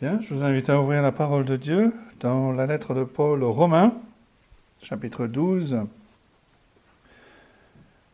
Bien, 0.00 0.20
je 0.20 0.32
vous 0.32 0.44
invite 0.44 0.70
à 0.70 0.80
ouvrir 0.80 1.02
la 1.02 1.10
parole 1.10 1.44
de 1.44 1.56
Dieu 1.56 1.92
dans 2.20 2.52
la 2.52 2.66
lettre 2.66 2.94
de 2.94 3.02
Paul 3.02 3.42
aux 3.42 3.50
Romains, 3.50 3.92
chapitre 4.80 5.26
12. 5.26 5.80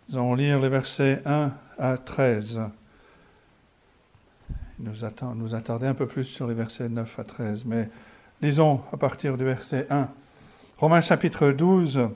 Nous 0.08 0.16
allons 0.16 0.34
lire 0.34 0.58
les 0.60 0.70
versets 0.70 1.20
1 1.26 1.52
à 1.76 1.98
13. 1.98 2.62
Nous, 4.78 5.04
attend, 5.04 5.34
nous 5.34 5.54
attarder 5.54 5.86
un 5.86 5.92
peu 5.92 6.06
plus 6.06 6.24
sur 6.24 6.46
les 6.46 6.54
versets 6.54 6.88
9 6.88 7.18
à 7.18 7.24
13, 7.24 7.67
mais 7.67 7.90
lisons 8.40 8.80
à 8.90 8.96
partir 8.96 9.37
du 9.37 9.44
verset 9.44 9.87
1. 9.90 10.08
Romains 10.78 11.03
chapitre 11.03 11.51
12. 11.51 12.08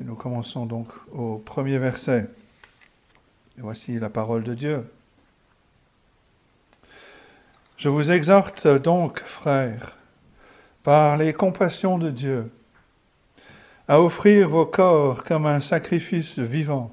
Et 0.00 0.04
nous 0.04 0.14
commençons 0.14 0.64
donc 0.64 0.88
au 1.12 1.36
premier 1.36 1.76
verset. 1.76 2.30
Et 3.58 3.60
voici 3.60 3.98
la 3.98 4.08
parole 4.08 4.44
de 4.44 4.54
Dieu. 4.54 4.82
Je 7.78 7.88
vous 7.88 8.10
exhorte 8.10 8.66
donc, 8.66 9.20
frères, 9.20 9.96
par 10.82 11.16
les 11.16 11.32
compassions 11.32 11.96
de 11.96 12.10
Dieu, 12.10 12.50
à 13.86 14.00
offrir 14.00 14.48
vos 14.48 14.66
corps 14.66 15.22
comme 15.22 15.46
un 15.46 15.60
sacrifice 15.60 16.40
vivant, 16.40 16.92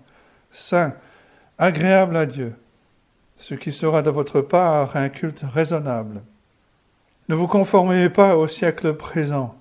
saint, 0.52 0.94
agréable 1.58 2.16
à 2.16 2.28
Dieu, 2.28 2.54
ce 3.36 3.56
qui 3.56 3.72
sera 3.72 4.04
de 4.04 4.12
votre 4.12 4.42
part 4.42 4.96
un 4.96 5.10
culte 5.10 5.42
raisonnable. 5.42 6.22
Ne 7.30 7.36
vous 7.36 7.48
conformez 7.48 8.08
pas 8.12 8.38
au 8.38 8.46
siècle 8.46 8.94
présent, 8.94 9.56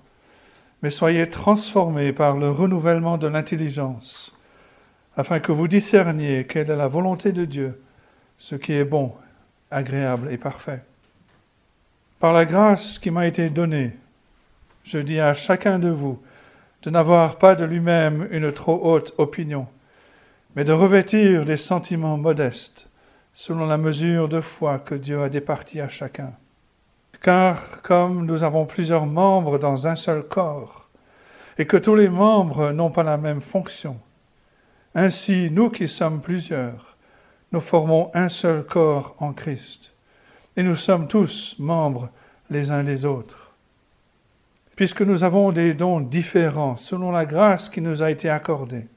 mais 0.83 0.91
soyez 0.91 1.27
transformés 1.27 2.13
par 2.13 2.37
le 2.37 2.51
renouvellement 2.51 3.17
de 3.17 3.25
l'intelligence, 3.25 4.31
afin 5.17 5.39
que 5.39 5.51
vous 5.51 5.67
discerniez 5.67 6.45
quelle 6.45 6.69
est 6.69 6.75
la 6.75 6.87
volonté 6.87 7.31
de 7.31 7.45
Dieu, 7.45 7.81
ce 8.37 8.53
qui 8.53 8.73
est 8.73 8.85
bon, 8.85 9.15
agréable 9.71 10.31
et 10.31 10.37
parfait. 10.37 10.83
Par 12.19 12.31
la 12.31 12.45
grâce 12.45 12.97
qui 12.97 13.11
m'a 13.11 13.27
été 13.27 13.49
donnée, 13.49 13.91
je 14.85 14.99
dis 14.99 15.19
à 15.19 15.33
chacun 15.33 15.79
de 15.79 15.89
vous 15.89 16.21
de 16.81 16.89
n'avoir 16.89 17.37
pas 17.37 17.55
de 17.55 17.65
lui-même 17.65 18.27
une 18.31 18.53
trop 18.53 18.79
haute 18.83 19.13
opinion, 19.17 19.67
mais 20.55 20.63
de 20.63 20.71
revêtir 20.71 21.43
des 21.43 21.57
sentiments 21.57 22.15
modestes, 22.15 22.87
selon 23.33 23.65
la 23.65 23.77
mesure 23.77 24.29
de 24.29 24.39
foi 24.39 24.79
que 24.79 24.95
Dieu 24.95 25.21
a 25.23 25.29
départie 25.29 25.81
à 25.81 25.89
chacun. 25.89 26.31
Car 27.21 27.81
comme 27.81 28.25
nous 28.25 28.43
avons 28.43 28.65
plusieurs 28.65 29.07
membres 29.07 29.57
dans 29.57 29.85
un 29.85 29.97
seul 29.97 30.23
corps, 30.23 30.87
et 31.57 31.65
que 31.65 31.77
tous 31.77 31.95
les 31.95 32.09
membres 32.09 32.71
n'ont 32.71 32.91
pas 32.91 33.03
la 33.03 33.17
même 33.17 33.41
fonction, 33.41 33.99
ainsi 34.93 35.49
nous 35.51 35.69
qui 35.69 35.89
sommes 35.89 36.21
plusieurs, 36.21 36.95
nous 37.51 37.61
formons 37.61 38.09
un 38.13 38.29
seul 38.29 38.63
corps 38.65 39.15
en 39.19 39.33
Christ 39.33 39.94
et 40.57 40.63
nous 40.63 40.75
sommes 40.75 41.07
tous 41.07 41.55
membres 41.59 42.09
les 42.49 42.71
uns 42.71 42.83
des 42.83 43.05
autres. 43.05 43.53
Puisque 44.75 45.01
nous 45.01 45.23
avons 45.23 45.51
des 45.51 45.73
dons 45.73 46.01
différents 46.01 46.75
selon 46.75 47.11
la 47.11 47.25
grâce 47.25 47.69
qui 47.69 47.81
nous 47.81 48.03
a 48.03 48.11
été 48.11 48.29
accordée, 48.29 48.87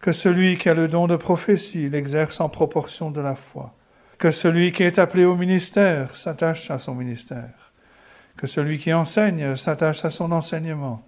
que 0.00 0.12
celui 0.12 0.58
qui 0.58 0.68
a 0.68 0.74
le 0.74 0.88
don 0.88 1.06
de 1.06 1.16
prophétie 1.16 1.88
l'exerce 1.88 2.40
en 2.40 2.48
proportion 2.48 3.10
de 3.10 3.20
la 3.20 3.34
foi, 3.34 3.74
que 4.18 4.30
celui 4.30 4.72
qui 4.72 4.82
est 4.82 4.98
appelé 4.98 5.24
au 5.24 5.36
ministère 5.36 6.14
s'attache 6.14 6.70
à 6.70 6.78
son 6.78 6.94
ministère, 6.94 7.72
que 8.36 8.46
celui 8.46 8.78
qui 8.78 8.92
enseigne 8.92 9.56
s'attache 9.56 10.04
à 10.04 10.10
son 10.10 10.32
enseignement, 10.32 11.04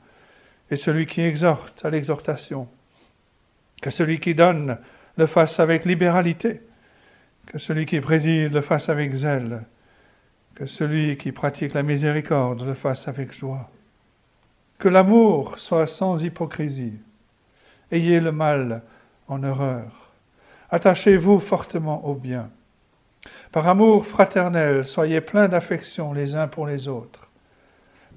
et 0.70 0.76
celui 0.76 1.06
qui 1.06 1.20
exhorte 1.20 1.84
à 1.84 1.90
l'exhortation, 1.90 2.68
que 3.82 3.90
celui 3.90 4.18
qui 4.18 4.34
donne 4.34 4.78
le 5.16 5.26
fasse 5.26 5.60
avec 5.60 5.84
libéralité, 5.84 6.62
que 7.46 7.58
celui 7.58 7.86
qui 7.86 8.00
préside 8.00 8.52
le 8.52 8.60
fasse 8.60 8.88
avec 8.88 9.12
zèle, 9.12 9.64
que 10.54 10.66
celui 10.66 11.16
qui 11.16 11.32
pratique 11.32 11.74
la 11.74 11.82
miséricorde 11.82 12.62
le 12.62 12.74
fasse 12.74 13.08
avec 13.08 13.32
joie. 13.32 13.70
Que 14.78 14.88
l'amour 14.88 15.58
soit 15.58 15.86
sans 15.86 16.22
hypocrisie. 16.24 16.98
Ayez 17.90 18.20
le 18.20 18.32
mal 18.32 18.82
en 19.28 19.42
horreur. 19.42 20.12
Attachez-vous 20.70 21.40
fortement 21.40 22.04
au 22.06 22.14
bien. 22.14 22.50
Par 23.52 23.68
amour 23.68 24.06
fraternel, 24.06 24.84
soyez 24.84 25.20
pleins 25.20 25.48
d'affection 25.48 26.12
les 26.12 26.34
uns 26.34 26.48
pour 26.48 26.66
les 26.66 26.88
autres. 26.88 27.30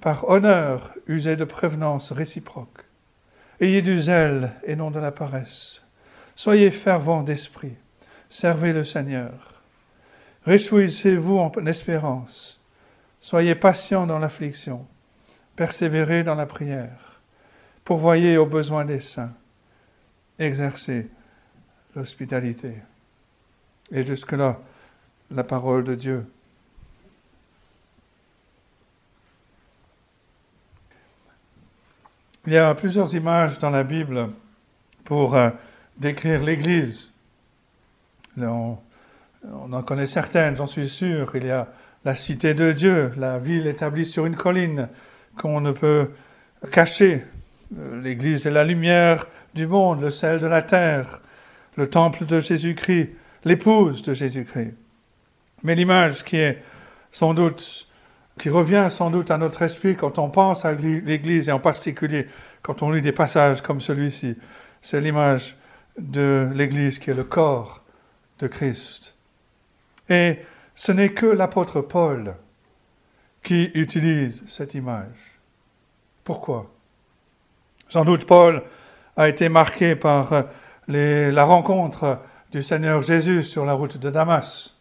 Par 0.02 0.30
honneur, 0.30 0.92
usez 1.08 1.36
de 1.36 1.46
prévenance 1.46 2.12
réciproque. 2.12 2.86
Ayez 3.60 3.82
du 3.82 4.00
zèle 4.00 4.54
et 4.66 4.76
non 4.76 4.92
de 4.92 5.00
la 5.00 5.12
paresse. 5.12 5.82
Soyez 6.36 6.70
fervents 6.70 7.24
d'esprit. 7.24 7.76
Servez 8.30 8.74
le 8.74 8.84
Seigneur. 8.84 9.62
Réjouissez-vous 10.46 11.38
en 11.38 11.66
espérance. 11.66 12.60
Soyez 13.20 13.56
patients 13.56 14.08
dans 14.08 14.20
l'affliction. 14.20 14.86
Persévérez 15.56 16.24
dans 16.24 16.36
la 16.36 16.46
prière. 16.46 17.20
Pourvoyez 17.84 18.38
aux 18.38 18.46
besoins 18.46 18.86
des 18.86 19.02
saints. 19.02 19.34
Exercez 20.40 21.10
l'hospitalité. 21.96 22.76
Et 23.92 24.06
jusque-là, 24.06 24.60
la 25.32 25.44
parole 25.44 25.84
de 25.84 25.96
Dieu. 25.96 26.26
Il 32.46 32.54
y 32.54 32.58
a 32.58 32.74
plusieurs 32.76 33.14
images 33.14 33.60
dans 33.60 33.70
la 33.70 33.84
Bible 33.84 34.30
pour 35.04 35.36
euh, 35.36 35.50
décrire 35.98 36.42
l'Église. 36.44 37.12
On, 38.46 38.78
en 39.72 39.82
connaît 39.84 40.08
certaines, 40.08 40.58
j'en 40.58 40.66
suis 40.66 40.88
sûr. 40.88 41.32
Il 41.36 41.46
y 41.46 41.52
a 41.52 41.68
la 42.06 42.16
cité 42.16 42.54
de 42.54 42.72
Dieu, 42.72 43.12
la 43.18 43.40
ville 43.40 43.68
établie 43.68 44.06
sur 44.06 44.26
une 44.26 44.36
colline 44.36 44.90
qu'on 45.38 45.62
ne 45.62 45.72
peut 45.72 46.12
cacher. 46.72 47.24
Euh, 47.78 48.02
L'Église 48.02 48.46
est 48.46 48.52
la 48.52 48.64
lumière 48.64 49.28
du 49.54 49.68
monde, 49.68 50.02
le 50.02 50.10
sel 50.10 50.40
de 50.40 50.48
la 50.48 50.62
terre, 50.62 51.22
le 51.76 51.90
temple 51.90 52.26
de 52.26 52.40
Jésus-Christ, 52.40 53.10
l'épouse 53.44 54.04
de 54.04 54.14
Jésus-Christ. 54.14 54.76
Mais 55.64 55.76
l'image 55.76 56.24
qui 56.24 56.38
est 56.38 56.62
sans 57.12 57.34
doute, 57.34 57.88
qui 58.40 58.50
revient 58.50 58.88
sans 58.90 59.10
doute 59.10 59.32
à 59.32 59.38
notre 59.38 59.64
esprit 59.64 59.96
quand 59.96 60.20
on 60.20 60.30
pense 60.30 60.66
à 60.66 60.74
l'Église 60.74 61.50
et 61.50 61.52
en 61.52 61.60
particulier 61.60 62.28
quand 62.62 62.84
on 62.84 62.92
lit 62.92 63.02
des 63.02 63.12
passages 63.12 63.62
comme 63.62 63.82
celui-ci, 63.82 64.38
c'est 64.82 65.02
l'image 65.02 65.56
de 65.98 66.50
l'Église 66.54 67.00
qui 67.00 67.10
est 67.10 67.16
le 67.16 67.24
corps 67.24 67.84
de 68.40 68.48
Christ. 68.48 69.16
Et 70.10 70.40
ce 70.76 70.92
n'est 70.92 71.10
que 71.10 71.26
l'apôtre 71.26 71.82
Paul 71.82 72.36
qui 73.44 73.72
utilise 73.74 74.44
cette 74.48 74.74
image. 74.74 75.40
Pourquoi? 76.24 76.72
Sans 77.88 78.04
doute 78.04 78.26
Paul 78.26 78.64
a 79.16 79.30
été 79.30 79.50
marqué 79.50 79.96
par 79.96 80.46
la 80.88 81.44
rencontre 81.44 82.20
du 82.52 82.62
Seigneur 82.62 83.02
Jésus 83.02 83.44
sur 83.44 83.66
la 83.66 83.74
route 83.74 83.98
de 83.98 84.10
Damas. 84.10 84.76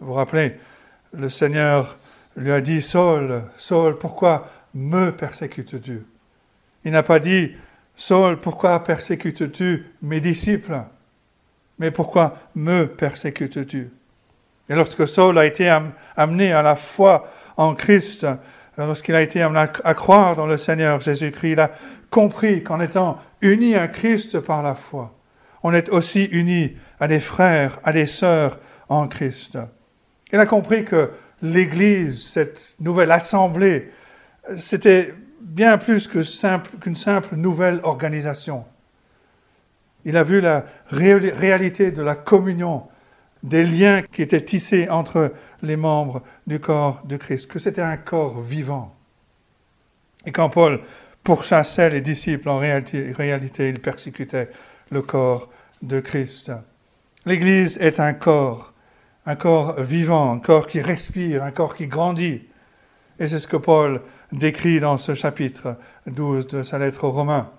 Vous 0.00 0.08
vous 0.08 0.12
rappelez, 0.12 0.58
le 1.12 1.28
Seigneur 1.28 1.98
lui 2.36 2.52
a 2.52 2.60
dit, 2.60 2.82
Saul, 2.82 3.42
Saul, 3.56 3.98
pourquoi 3.98 4.48
me 4.74 5.10
persécutes-tu? 5.10 6.04
Il 6.84 6.92
n'a 6.92 7.02
pas 7.02 7.18
dit, 7.18 7.52
Saul, 7.96 8.38
pourquoi 8.38 8.84
persécutes-tu 8.84 9.86
mes 10.02 10.20
disciples? 10.20 10.82
Mais 11.78 11.90
pourquoi 11.90 12.36
me 12.54 12.86
persécutes-tu? 12.86 13.90
Et 14.68 14.74
lorsque 14.74 15.08
Saul 15.08 15.38
a 15.38 15.46
été 15.46 15.68
amené 16.16 16.52
à 16.52 16.62
la 16.62 16.76
foi 16.76 17.30
en 17.56 17.74
Christ, 17.74 18.26
lorsqu'il 18.76 19.14
a 19.14 19.22
été 19.22 19.40
amené 19.40 19.66
à 19.84 19.94
croire 19.94 20.36
dans 20.36 20.46
le 20.46 20.56
Seigneur 20.56 21.00
Jésus-Christ, 21.00 21.52
il 21.52 21.60
a 21.60 21.70
compris 22.10 22.62
qu'en 22.62 22.80
étant 22.80 23.18
uni 23.40 23.74
à 23.74 23.88
Christ 23.88 24.40
par 24.40 24.62
la 24.62 24.74
foi, 24.74 25.14
on 25.62 25.72
est 25.72 25.88
aussi 25.88 26.24
uni 26.24 26.76
à 27.00 27.08
des 27.08 27.20
frères, 27.20 27.80
à 27.84 27.92
des 27.92 28.06
sœurs 28.06 28.58
en 28.88 29.08
Christ. 29.08 29.58
Il 30.32 30.38
a 30.38 30.46
compris 30.46 30.84
que 30.84 31.10
l'Église, 31.42 32.22
cette 32.22 32.76
nouvelle 32.80 33.10
assemblée, 33.10 33.90
c'était 34.58 35.14
bien 35.40 35.78
plus 35.78 36.08
qu'une 36.08 36.22
simple, 36.24 36.70
simple 36.94 37.36
nouvelle 37.36 37.80
organisation. 37.82 38.64
Il 40.04 40.16
a 40.16 40.22
vu 40.22 40.40
la 40.40 40.64
réalité 40.90 41.90
de 41.90 42.02
la 42.02 42.14
communion 42.14 42.84
des 43.42 43.64
liens 43.64 44.02
qui 44.02 44.22
étaient 44.22 44.44
tissés 44.44 44.88
entre 44.88 45.32
les 45.62 45.76
membres 45.76 46.22
du 46.46 46.60
corps 46.60 47.02
de 47.04 47.16
Christ, 47.16 47.46
que 47.46 47.58
c'était 47.58 47.82
un 47.82 47.96
corps 47.96 48.40
vivant. 48.40 48.94
Et 50.26 50.32
quand 50.32 50.50
Paul 50.50 50.80
pourchassait 51.22 51.90
les 51.90 52.00
disciples, 52.00 52.48
en 52.48 52.58
réalité, 52.58 53.68
il 53.68 53.80
persécutait 53.80 54.50
le 54.90 55.02
corps 55.02 55.50
de 55.82 56.00
Christ. 56.00 56.50
L'Église 57.26 57.76
est 57.78 58.00
un 58.00 58.14
corps, 58.14 58.72
un 59.26 59.36
corps 59.36 59.80
vivant, 59.80 60.32
un 60.32 60.38
corps 60.38 60.66
qui 60.66 60.80
respire, 60.80 61.44
un 61.44 61.50
corps 61.50 61.74
qui 61.74 61.86
grandit. 61.86 62.42
Et 63.18 63.26
c'est 63.26 63.38
ce 63.38 63.46
que 63.46 63.56
Paul 63.56 64.00
décrit 64.32 64.80
dans 64.80 64.96
ce 64.96 65.14
chapitre 65.14 65.76
12 66.06 66.46
de 66.46 66.62
sa 66.62 66.78
lettre 66.78 67.04
aux 67.04 67.10
Romains. 67.10 67.50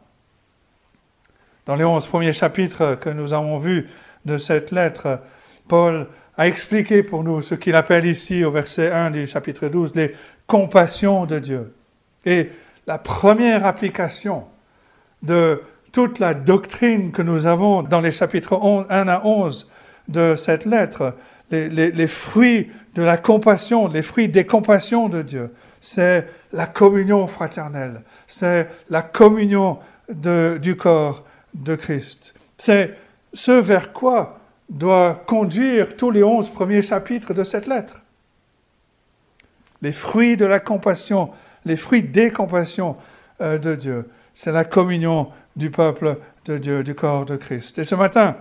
Dans 1.70 1.76
les 1.76 1.86
onze 1.86 2.08
premiers 2.08 2.34
chapitres 2.34 2.98
que 3.00 3.12
nous 3.12 3.32
avons 3.32 3.60
vus 3.60 3.88
de 4.26 4.40
cette 4.40 4.72
lettre, 4.72 5.22
Paul 5.68 6.08
à 6.36 6.48
expliquer 6.48 7.04
pour 7.04 7.24
nous 7.24 7.44
ce 7.44 7.54
qu'il 7.54 7.76
appelle 7.76 8.08
ici 8.08 8.44
au 8.44 8.50
verset 8.50 8.92
1 8.92 9.12
du 9.12 9.28
chapitre 9.28 9.68
12 9.68 9.94
les 9.94 10.16
compassions 10.48 11.28
de 11.28 11.38
Dieu. 11.38 11.76
Et 12.26 12.50
la 12.88 12.98
première 12.98 13.68
application 13.68 14.46
de 15.22 15.62
toute 15.92 16.18
la 16.18 16.34
doctrine 16.34 17.12
que 17.12 17.22
nous 17.22 17.46
avons 17.46 17.84
dans 17.84 18.02
les 18.02 18.12
chapitres 18.12 18.60
1 18.90 19.08
à 19.08 19.24
11 19.24 19.70
de 20.08 20.34
cette 20.34 20.66
lettre, 20.66 21.14
les, 21.52 22.08
fruits 22.08 22.72
de 22.96 23.04
la 23.04 23.18
compassion, 23.18 23.88
les 23.88 24.02
fruits 24.02 24.28
des 24.28 24.48
compassions 24.48 25.08
de 25.08 25.22
Dieu, 25.22 25.54
c'est 25.80 26.28
la 26.52 26.66
communion 26.66 27.28
fraternelle, 27.28 28.02
c'est 28.26 28.68
la 28.90 29.04
communion 29.04 29.78
du 30.10 30.76
corps 30.76 31.26
de 31.54 31.76
Christ. 31.76 32.34
C'est 32.58 32.96
ce 33.34 33.52
vers 33.52 33.94
quoi 33.94 34.40
doit 34.70 35.24
conduire 35.26 35.96
tous 35.96 36.12
les 36.12 36.24
onze 36.24 36.50
premiers 36.50 36.82
chapitres 36.82 37.34
de 37.34 37.44
cette 37.44 37.68
lettre. 37.68 38.02
Les 39.82 39.92
fruits 39.92 40.38
de 40.38 40.46
la 40.46 40.60
compassion, 40.60 41.32
les 41.66 41.78
fruits 41.78 42.04
des 42.04 42.32
compassions 42.32 42.98
euh, 43.42 43.58
de 43.58 43.76
Dieu, 43.76 44.10
c'est 44.34 44.52
la 44.52 44.66
communion 44.66 45.32
du 45.56 45.72
peuple 45.72 46.18
de 46.46 46.58
Dieu, 46.58 46.84
du 46.84 46.96
corps 46.96 47.26
de 47.26 47.36
Christ. 47.36 47.80
Et 47.80 47.84
ce 47.84 47.96
matin, 47.96 48.38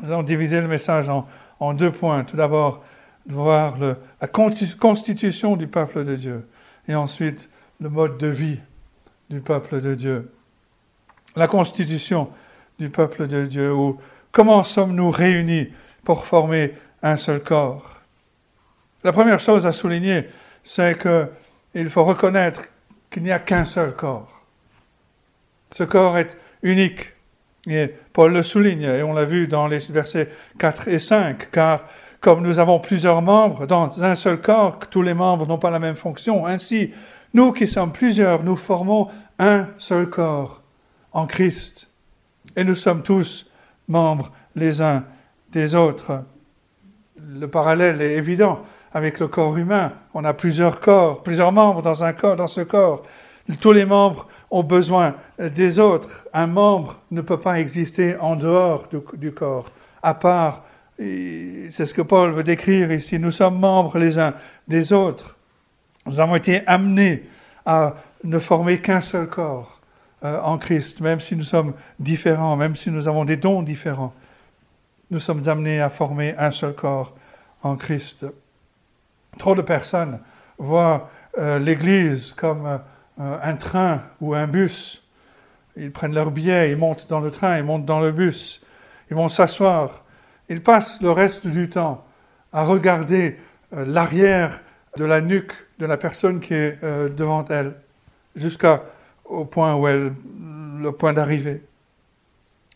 nous 0.00 0.08
allons 0.08 0.22
diviser 0.22 0.60
le 0.60 0.68
message 0.68 1.08
en, 1.08 1.74
deux 1.74 1.90
points. 1.90 2.24
Tout 2.24 2.36
d'abord, 2.36 2.82
voir 3.26 3.76
la 3.78 4.26
constitution 4.26 5.56
du 5.56 5.66
peuple 5.66 6.04
de 6.04 6.14
Dieu 6.14 6.48
et 6.88 6.94
ensuite 6.94 7.48
le 7.80 7.88
mode 7.88 8.18
de 8.18 8.26
vie 8.26 8.60
du 9.30 9.40
peuple 9.40 9.80
de 9.80 9.94
Dieu. 9.94 10.30
La 11.36 11.48
constitution 11.48 12.28
du 12.78 12.90
peuple 12.90 13.26
de 13.26 13.46
Dieu, 13.46 13.72
ou 13.72 13.98
comment 14.32 14.62
sommes-nous 14.62 15.10
réunis 15.10 15.68
pour 16.04 16.24
former 16.24 16.74
un 17.02 17.16
seul 17.16 17.42
corps? 17.42 18.00
La 19.02 19.12
première 19.12 19.40
chose 19.40 19.66
à 19.66 19.72
souligner, 19.72 20.28
c'est 20.62 20.98
qu'il 20.98 21.90
faut 21.90 22.04
reconnaître 22.04 22.62
qu'il 23.10 23.22
n'y 23.22 23.32
a 23.32 23.38
qu'un 23.38 23.64
seul 23.64 23.94
corps. 23.94 24.44
Ce 25.70 25.84
corps 25.84 26.18
est 26.18 26.36
unique. 26.62 27.12
Et 27.66 27.94
Paul 28.12 28.32
le 28.32 28.42
souligne, 28.42 28.82
et 28.82 29.02
on 29.02 29.14
l'a 29.14 29.24
vu 29.24 29.46
dans 29.46 29.66
les 29.66 29.78
versets 29.78 30.28
4 30.58 30.88
et 30.88 30.98
5, 30.98 31.50
car 31.50 31.86
comme 32.20 32.42
nous 32.42 32.58
avons 32.58 32.78
plusieurs 32.78 33.22
membres 33.22 33.66
dans 33.66 34.02
un 34.02 34.14
seul 34.14 34.40
corps, 34.40 34.78
tous 34.90 35.02
les 35.02 35.14
membres 35.14 35.46
n'ont 35.46 35.58
pas 35.58 35.70
la 35.70 35.78
même 35.78 35.96
fonction, 35.96 36.46
ainsi, 36.46 36.92
nous 37.32 37.52
qui 37.52 37.66
sommes 37.66 37.92
plusieurs, 37.92 38.42
nous 38.44 38.56
formons 38.56 39.08
un 39.38 39.68
seul 39.76 40.08
corps 40.08 40.62
en 41.12 41.26
Christ. 41.26 41.90
Et 42.56 42.64
nous 42.64 42.74
sommes 42.76 43.02
tous 43.02 43.46
membres 43.88 44.32
les 44.54 44.80
uns 44.80 45.04
des 45.52 45.74
autres. 45.74 46.22
Le 47.20 47.48
parallèle 47.48 48.00
est 48.00 48.16
évident 48.16 48.60
avec 48.92 49.18
le 49.18 49.28
corps 49.28 49.56
humain. 49.56 49.92
On 50.14 50.24
a 50.24 50.32
plusieurs 50.32 50.80
corps, 50.80 51.22
plusieurs 51.22 51.52
membres 51.52 51.82
dans 51.82 52.04
un 52.04 52.12
corps, 52.12 52.36
dans 52.36 52.46
ce 52.46 52.60
corps. 52.60 53.02
Tous 53.60 53.72
les 53.72 53.84
membres 53.84 54.28
ont 54.50 54.62
besoin 54.62 55.16
des 55.38 55.78
autres. 55.78 56.28
Un 56.32 56.46
membre 56.46 57.00
ne 57.10 57.20
peut 57.20 57.40
pas 57.40 57.60
exister 57.60 58.16
en 58.18 58.36
dehors 58.36 58.88
du, 59.18 59.32
corps, 59.32 59.70
à 60.02 60.14
part, 60.14 60.64
c'est 60.98 61.84
ce 61.84 61.92
que 61.92 62.02
Paul 62.02 62.30
veut 62.32 62.44
décrire 62.44 62.92
ici, 62.92 63.18
nous 63.18 63.32
sommes 63.32 63.58
membres 63.58 63.98
les 63.98 64.18
uns 64.18 64.32
des 64.68 64.92
autres. 64.92 65.36
Nous 66.06 66.20
avons 66.20 66.36
été 66.36 66.66
amenés 66.66 67.24
à 67.66 67.96
ne 68.22 68.38
former 68.38 68.80
qu'un 68.80 69.00
seul 69.00 69.26
corps 69.26 69.73
euh, 70.24 70.40
en 70.40 70.56
Christ, 70.56 71.00
même 71.02 71.20
si 71.20 71.36
nous 71.36 71.42
sommes 71.42 71.74
différents, 71.98 72.56
même 72.56 72.76
si 72.76 72.90
nous 72.90 73.08
avons 73.08 73.26
des 73.26 73.36
dons 73.36 73.62
différents. 73.62 74.14
Nous 75.10 75.18
sommes 75.18 75.46
amenés 75.50 75.82
à 75.82 75.90
former 75.90 76.34
un 76.38 76.50
seul 76.50 76.74
corps 76.74 77.14
en 77.62 77.76
Christ. 77.76 78.24
Trop 79.36 79.54
de 79.54 79.60
personnes 79.60 80.20
voient 80.56 81.10
euh, 81.36 81.58
l'Église 81.58 82.32
comme 82.32 82.66
euh, 82.66 83.38
un 83.42 83.56
train 83.56 84.00
ou 84.22 84.34
un 84.34 84.46
bus. 84.46 85.02
Ils 85.76 85.92
prennent 85.92 86.14
leur 86.14 86.30
billet, 86.30 86.70
ils 86.70 86.78
montent 86.78 87.06
dans 87.10 87.20
le 87.20 87.30
train, 87.30 87.58
ils 87.58 87.64
montent 87.64 87.84
dans 87.84 88.00
le 88.00 88.10
bus, 88.10 88.64
ils 89.10 89.16
vont 89.16 89.28
s'asseoir. 89.28 90.04
Ils 90.48 90.62
passent 90.62 91.02
le 91.02 91.10
reste 91.10 91.46
du 91.46 91.68
temps 91.68 92.02
à 92.50 92.64
regarder 92.64 93.38
l'arrière 93.72 94.60
de 94.96 95.04
la 95.04 95.20
nuque 95.20 95.52
de 95.78 95.84
la 95.84 95.98
personne 95.98 96.40
qui 96.40 96.54
est 96.54 96.78
devant 96.82 97.44
elle, 97.46 97.74
jusqu'au 99.34 99.44
point 99.44 99.74
où 99.74 99.88
elle, 99.88 100.12
le 100.80 100.92
point 100.92 101.12
d'arrivée. 101.12 101.62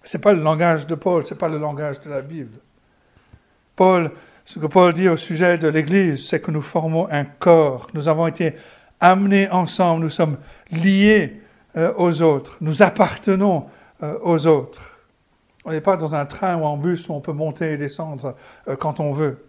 C'est 0.02 0.20
pas 0.20 0.32
le 0.32 0.42
langage 0.42 0.86
de 0.86 0.94
Paul, 0.94 1.24
c'est 1.24 1.38
pas 1.38 1.48
le 1.48 1.58
langage 1.58 2.00
de 2.00 2.10
la 2.10 2.22
Bible. 2.22 2.58
Paul, 3.76 4.10
ce 4.44 4.58
que 4.58 4.66
Paul 4.66 4.92
dit 4.92 5.08
au 5.08 5.16
sujet 5.16 5.58
de 5.58 5.68
l'Église, 5.68 6.26
c'est 6.26 6.40
que 6.40 6.50
nous 6.50 6.62
formons 6.62 7.06
un 7.10 7.24
corps. 7.24 7.88
Nous 7.94 8.08
avons 8.08 8.26
été 8.26 8.54
amenés 9.00 9.48
ensemble, 9.50 10.02
nous 10.02 10.10
sommes 10.10 10.38
liés 10.70 11.40
euh, 11.76 11.92
aux 11.96 12.22
autres, 12.22 12.56
nous 12.60 12.82
appartenons 12.82 13.66
euh, 14.02 14.18
aux 14.22 14.46
autres. 14.46 14.96
On 15.64 15.70
n'est 15.70 15.80
pas 15.82 15.96
dans 15.96 16.14
un 16.14 16.24
train 16.24 16.56
ou 16.56 16.64
en 16.64 16.76
bus 16.76 17.08
où 17.08 17.12
on 17.12 17.20
peut 17.20 17.32
monter 17.32 17.72
et 17.72 17.76
descendre 17.76 18.34
euh, 18.66 18.76
quand 18.76 19.00
on 19.00 19.12
veut. 19.12 19.44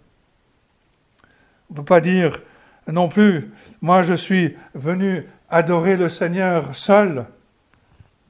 On 1.70 1.74
ne 1.74 1.78
peut 1.78 1.86
pas 1.86 2.02
dire 2.02 2.42
non 2.88 3.08
plus, 3.08 3.52
moi 3.82 4.04
je 4.04 4.16
suis 4.16 4.56
venu 4.74 5.26
adorer 5.50 5.98
le 5.98 6.10
Seigneur 6.10 6.76
seul, 6.76 7.26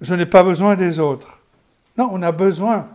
je 0.01 0.15
n'ai 0.15 0.25
pas 0.25 0.43
besoin 0.43 0.75
des 0.75 0.99
autres. 0.99 1.39
Non, 1.97 2.09
on 2.11 2.21
a 2.21 2.31
besoin 2.31 2.87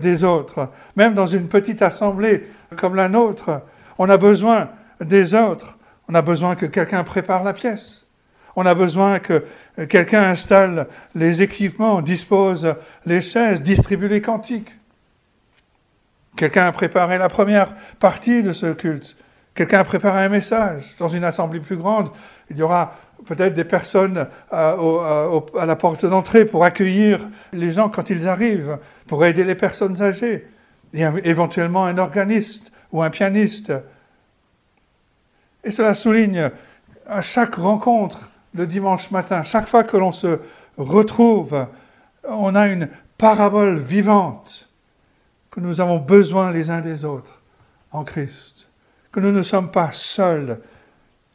des 0.00 0.24
autres. 0.24 0.70
Même 0.96 1.14
dans 1.14 1.26
une 1.26 1.48
petite 1.48 1.82
assemblée 1.82 2.48
comme 2.76 2.94
la 2.94 3.08
nôtre, 3.08 3.62
on 3.98 4.08
a 4.08 4.16
besoin 4.16 4.70
des 5.00 5.34
autres. 5.34 5.78
On 6.08 6.14
a 6.14 6.22
besoin 6.22 6.54
que 6.54 6.66
quelqu'un 6.66 7.04
prépare 7.04 7.44
la 7.44 7.52
pièce. 7.52 8.04
On 8.56 8.66
a 8.66 8.74
besoin 8.74 9.20
que 9.20 9.44
quelqu'un 9.88 10.22
installe 10.22 10.88
les 11.14 11.42
équipements, 11.42 12.02
dispose 12.02 12.74
les 13.06 13.20
chaises, 13.20 13.62
distribue 13.62 14.08
les 14.08 14.20
cantiques. 14.20 14.74
Quelqu'un 16.36 16.66
a 16.66 16.72
préparé 16.72 17.18
la 17.18 17.28
première 17.28 17.74
partie 18.00 18.42
de 18.42 18.52
ce 18.52 18.72
culte. 18.72 19.16
Quelqu'un 19.58 19.80
a 19.80 19.84
préparé 19.84 20.24
un 20.24 20.28
message. 20.28 20.94
Dans 21.00 21.08
une 21.08 21.24
assemblée 21.24 21.58
plus 21.58 21.76
grande, 21.76 22.10
il 22.48 22.56
y 22.56 22.62
aura 22.62 22.92
peut-être 23.26 23.54
des 23.54 23.64
personnes 23.64 24.28
à, 24.52 24.76
à 25.58 25.66
la 25.66 25.74
porte 25.74 26.06
d'entrée 26.06 26.44
pour 26.44 26.64
accueillir 26.64 27.28
les 27.52 27.72
gens 27.72 27.88
quand 27.88 28.08
ils 28.08 28.28
arrivent, 28.28 28.78
pour 29.08 29.24
aider 29.24 29.42
les 29.42 29.56
personnes 29.56 30.00
âgées, 30.00 30.46
et 30.94 31.02
éventuellement 31.24 31.86
un 31.86 31.98
organiste 31.98 32.70
ou 32.92 33.02
un 33.02 33.10
pianiste. 33.10 33.72
Et 35.64 35.72
cela 35.72 35.92
souligne 35.94 36.52
à 37.08 37.20
chaque 37.20 37.56
rencontre 37.56 38.30
le 38.54 38.64
dimanche 38.64 39.10
matin, 39.10 39.42
chaque 39.42 39.66
fois 39.66 39.82
que 39.82 39.96
l'on 39.96 40.12
se 40.12 40.38
retrouve, 40.76 41.66
on 42.28 42.54
a 42.54 42.68
une 42.68 42.88
parabole 43.18 43.76
vivante 43.76 44.70
que 45.50 45.58
nous 45.58 45.80
avons 45.80 45.98
besoin 45.98 46.52
les 46.52 46.70
uns 46.70 46.80
des 46.80 47.04
autres 47.04 47.42
en 47.90 48.04
Christ, 48.04 48.47
nous 49.18 49.32
ne 49.32 49.42
sommes 49.42 49.70
pas 49.70 49.92
seuls. 49.92 50.60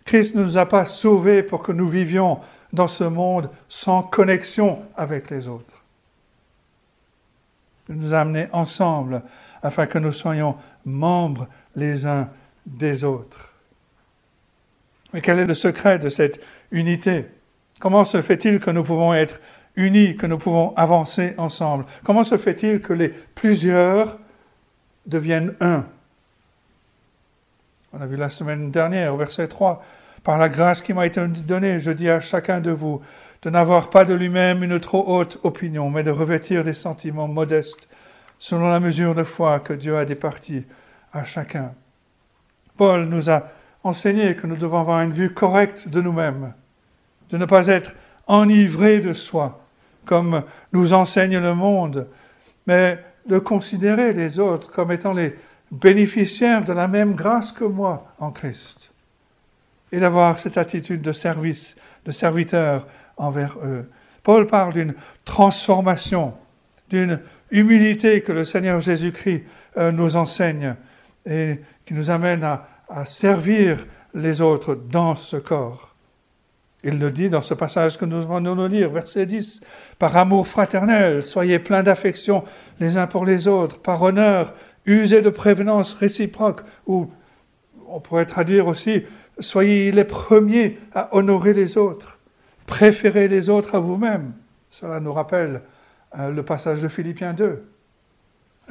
Christ 0.06 0.36
ne 0.36 0.44
nous 0.44 0.58
a 0.58 0.66
pas 0.66 0.86
sauvés 0.86 1.44
pour 1.44 1.64
que 1.64 1.72
nous 1.72 1.88
vivions 1.88 2.40
dans 2.72 2.88
ce 2.88 3.04
monde 3.04 3.50
sans 3.70 4.04
connexion 4.04 4.84
avec 4.98 5.30
les 5.30 5.48
autres. 5.48 5.84
Il 7.90 7.96
nous 7.96 8.14
a 8.14 8.20
amenés 8.20 8.48
ensemble 8.52 9.24
afin 9.62 9.86
que 9.86 10.00
nous 10.00 10.12
soyons 10.12 10.56
membres 10.86 11.48
les 11.76 12.06
uns 12.06 12.30
des 12.66 13.04
autres. 13.04 13.54
Mais 15.14 15.22
quel 15.22 15.40
est 15.40 15.46
le 15.46 15.54
secret 15.54 16.00
de 16.00 16.10
cette 16.10 16.42
unité? 16.72 17.26
Comment 17.80 18.04
se 18.04 18.22
fait-il 18.22 18.60
que 18.60 18.72
nous 18.72 18.84
pouvons 18.84 19.14
être 19.14 19.40
unis, 19.76 20.16
que 20.16 20.26
nous 20.26 20.38
pouvons 20.38 20.74
avancer 20.76 21.34
ensemble? 21.38 21.86
Comment 22.04 22.24
se 22.24 22.38
fait-il 22.38 22.82
que 22.82 22.94
les 22.94 23.10
plusieurs 23.10 24.18
deviennent 25.06 25.56
un? 25.60 25.86
On 27.96 28.02
a 28.02 28.08
vu 28.08 28.16
la 28.16 28.32
semaine 28.32 28.72
dernière 28.72 29.14
au 29.14 29.18
verset 29.18 29.48
3, 29.48 29.84
Par 30.24 30.40
la 30.40 30.50
grâce 30.50 30.82
qui 30.82 30.96
m'a 30.96 31.06
été 31.06 31.24
donnée, 31.28 31.80
je 31.80 31.92
dis 31.92 32.10
à 32.10 32.20
chacun 32.20 32.60
de 32.60 32.72
vous 32.72 33.02
de 33.44 33.52
n'avoir 33.52 33.92
pas 33.92 34.04
de 34.04 34.16
lui-même 34.16 34.64
une 34.64 34.80
trop 34.80 35.04
haute 35.08 35.40
opinion, 35.44 35.92
mais 35.92 36.02
de 36.02 36.10
revêtir 36.10 36.64
des 36.64 36.74
sentiments 36.74 37.28
modestes, 37.28 37.88
selon 38.40 38.68
la 38.68 38.80
mesure 38.80 39.14
de 39.14 39.24
foi 39.24 39.60
que 39.60 39.74
Dieu 39.74 39.96
a 39.96 40.06
départie 40.06 40.66
à 41.14 41.24
chacun. 41.24 41.76
Paul 42.78 43.06
nous 43.06 43.30
a 43.30 43.44
enseigner 43.84 44.36
que 44.36 44.48
nous 44.48 44.58
devons 44.58 44.80
avoir 44.80 45.02
une 45.02 45.12
vue 45.12 45.32
correcte 45.32 45.88
de 45.88 46.02
nous-mêmes, 46.02 46.56
de 47.30 47.38
ne 47.38 47.46
pas 47.46 47.68
être 47.68 47.94
enivrés 48.26 49.02
de 49.02 49.14
soi, 49.14 49.68
comme 50.06 50.42
nous 50.72 50.94
enseigne 50.94 51.38
le 51.38 51.54
monde, 51.54 52.10
mais 52.66 52.98
de 53.28 53.38
considérer 53.38 54.14
les 54.14 54.40
autres 54.40 54.72
comme 54.72 54.92
étant 54.92 55.14
les 55.14 55.36
bénéficiaires 55.74 56.64
de 56.64 56.72
la 56.72 56.88
même 56.88 57.16
grâce 57.16 57.52
que 57.52 57.64
moi 57.64 58.14
en 58.20 58.32
Christ, 58.32 58.92
et 59.92 60.00
d'avoir 60.00 60.40
cette 60.40 60.58
attitude 60.58 61.02
de 61.02 61.12
service, 61.12 61.76
de 62.06 62.12
serviteur 62.12 62.88
envers 63.18 63.58
eux. 63.64 63.90
Paul 64.22 64.48
parle 64.48 64.74
d'une 64.74 64.94
transformation, 65.26 66.34
d'une 66.90 67.20
humilité 67.52 68.22
que 68.22 68.32
le 68.32 68.46
Seigneur 68.46 68.80
Jésus-Christ 68.80 69.44
euh, 69.78 69.92
nous 69.92 70.16
enseigne, 70.16 70.76
et 71.26 71.60
qui 71.86 71.94
nous 71.94 72.12
amène 72.12 72.44
à, 72.44 72.68
à 72.88 73.06
servir 73.06 73.86
les 74.14 74.42
autres 74.42 74.76
dans 74.76 75.16
ce 75.16 75.38
corps. 75.38 75.94
Il 76.84 77.00
le 77.00 77.12
dit 77.12 77.30
dans 77.30 77.42
ce 77.42 77.54
passage 77.54 77.98
que 77.98 78.04
nous 78.04 78.22
venons 78.22 78.56
de 78.56 78.68
lire, 78.68 78.90
verset 78.90 79.26
10. 79.26 79.62
Par 79.98 80.18
amour 80.18 80.48
fraternel, 80.48 81.24
soyez 81.24 81.58
pleins 81.58 81.82
d'affection 81.82 82.44
les 82.80 82.98
uns 82.98 83.08
pour 83.08 83.26
les 83.26 83.48
autres, 83.48 83.80
par 83.80 84.02
honneur, 84.02 84.54
usez 84.86 85.22
de 85.22 85.30
prévenance 85.30 85.94
réciproque, 85.94 86.62
ou 86.88 87.10
on 87.88 88.00
pourrait 88.00 88.26
traduire 88.26 88.68
aussi, 88.68 89.04
soyez 89.40 89.92
les 89.92 90.04
premiers 90.04 90.80
à 90.94 91.16
honorer 91.16 91.54
les 91.54 91.78
autres, 91.78 92.20
préférez 92.66 93.28
les 93.28 93.50
autres 93.50 93.76
à 93.76 93.80
vous-même. 93.80 94.34
Cela 94.70 95.00
nous 95.00 95.14
rappelle 95.14 95.62
euh, 96.18 96.32
le 96.32 96.44
passage 96.44 96.82
de 96.82 96.88
Philippiens 96.88 97.34
2. 97.34 97.64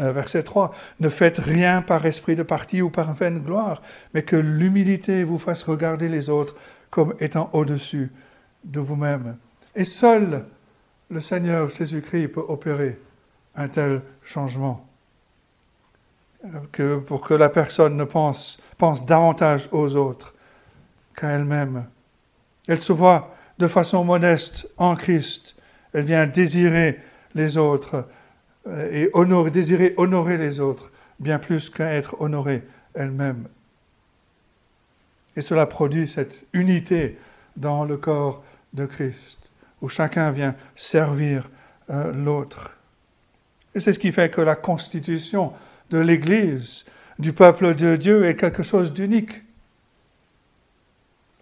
Euh, 0.01 0.11
verset 0.11 0.43
3, 0.43 0.75
ne 1.01 1.09
faites 1.11 1.39
rien 1.39 1.83
par 1.83 2.07
esprit 2.07 2.35
de 2.35 2.43
parti 2.43 2.81
ou 2.81 2.89
par 2.89 3.13
vaine 3.13 3.41
gloire, 3.41 3.83
mais 4.15 4.23
que 4.23 4.37
l'humilité 4.37 5.23
vous 5.23 5.39
fasse 5.39 5.63
regarder 5.65 6.09
les 6.09 6.31
autres 6.31 6.57
comme 6.89 7.15
étant 7.21 7.51
au-dessus 7.53 8.11
de 8.65 8.81
vous-même. 8.81 9.37
Et 9.75 9.85
seul 9.85 10.45
le 11.11 11.21
Seigneur 11.21 11.69
Jésus-Christ 11.69 12.29
peut 12.29 12.45
opérer 12.49 12.99
un 13.55 13.69
tel 13.69 14.01
changement. 14.23 14.87
Que 16.73 16.99
pour 16.99 17.23
que 17.23 17.35
la 17.35 17.49
personne 17.49 17.97
ne 17.97 18.05
pense, 18.05 18.59
pense 18.77 19.07
davantage 19.07 19.69
aux 19.71 19.95
autres 19.97 20.35
qu'à 21.15 21.29
elle-même. 21.31 21.87
Elle 22.67 22.81
se 22.81 22.93
voit 22.93 23.35
de 23.59 23.69
façon 23.69 24.05
modeste 24.05 24.69
en 24.77 24.97
Christ. 24.97 25.55
Elle 25.93 26.05
vient 26.05 26.27
désirer 26.27 26.99
les 27.35 27.59
autres 27.59 28.09
euh, 28.67 29.09
et 29.09 29.51
désirer 29.51 29.95
honorer 29.97 30.37
les 30.37 30.61
autres 30.61 30.91
bien 31.21 31.39
plus 31.39 31.71
qu'à 31.71 31.93
être 31.95 32.21
honorée 32.21 32.63
elle-même. 32.95 33.47
Et 35.37 35.41
cela 35.41 35.67
produit 35.67 36.07
cette 36.07 36.47
unité 36.53 37.19
dans 37.57 37.85
le 37.85 37.97
corps 37.97 38.43
de 38.73 38.87
Christ, 38.87 39.53
où 39.81 39.89
chacun 39.89 40.31
vient 40.31 40.55
servir 40.75 41.49
euh, 41.91 42.13
l'autre. 42.13 42.77
Et 43.75 43.81
c'est 43.81 43.93
ce 43.93 43.99
qui 43.99 44.13
fait 44.13 44.31
que 44.31 44.41
la 44.41 44.57
constitution 44.57 45.53
de 45.93 45.99
l'Église, 45.99 46.85
du 47.19 47.33
peuple 47.33 47.75
de 47.75 47.97
Dieu, 47.97 48.25
est 48.25 48.35
quelque 48.35 48.63
chose 48.63 48.93
d'unique. 48.93 49.43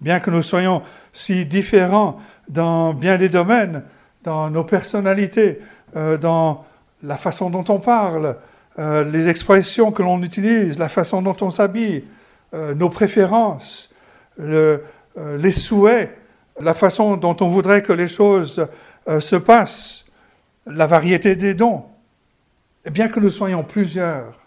Bien 0.00 0.18
que 0.18 0.30
nous 0.30 0.42
soyons 0.42 0.82
si 1.12 1.46
différents 1.46 2.18
dans 2.48 2.92
bien 2.92 3.16
des 3.16 3.28
domaines, 3.28 3.84
dans 4.24 4.50
nos 4.50 4.64
personnalités, 4.64 5.60
euh, 5.96 6.18
dans 6.18 6.64
la 7.02 7.16
façon 7.16 7.48
dont 7.48 7.64
on 7.68 7.78
parle, 7.78 8.36
euh, 8.78 9.04
les 9.04 9.28
expressions 9.28 9.92
que 9.92 10.02
l'on 10.02 10.22
utilise, 10.22 10.78
la 10.78 10.88
façon 10.88 11.22
dont 11.22 11.36
on 11.40 11.50
s'habille, 11.50 12.04
euh, 12.52 12.74
nos 12.74 12.88
préférences, 12.88 13.90
les 14.38 15.52
souhaits, 15.52 16.16
la 16.60 16.72
façon 16.72 17.16
dont 17.16 17.36
on 17.40 17.48
voudrait 17.48 17.82
que 17.82 17.92
les 17.92 18.06
choses 18.06 18.66
se 19.06 19.36
passent, 19.36 20.06
la 20.66 20.86
variété 20.86 21.36
des 21.36 21.52
dons. 21.52 21.84
Et 22.84 22.90
bien 22.90 23.08
que 23.08 23.20
nous 23.20 23.30
soyons 23.30 23.62
plusieurs, 23.62 24.40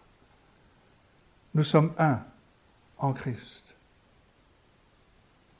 nous 1.53 1.63
sommes 1.63 1.93
un 1.97 2.19
en 2.97 3.13
Christ. 3.13 3.75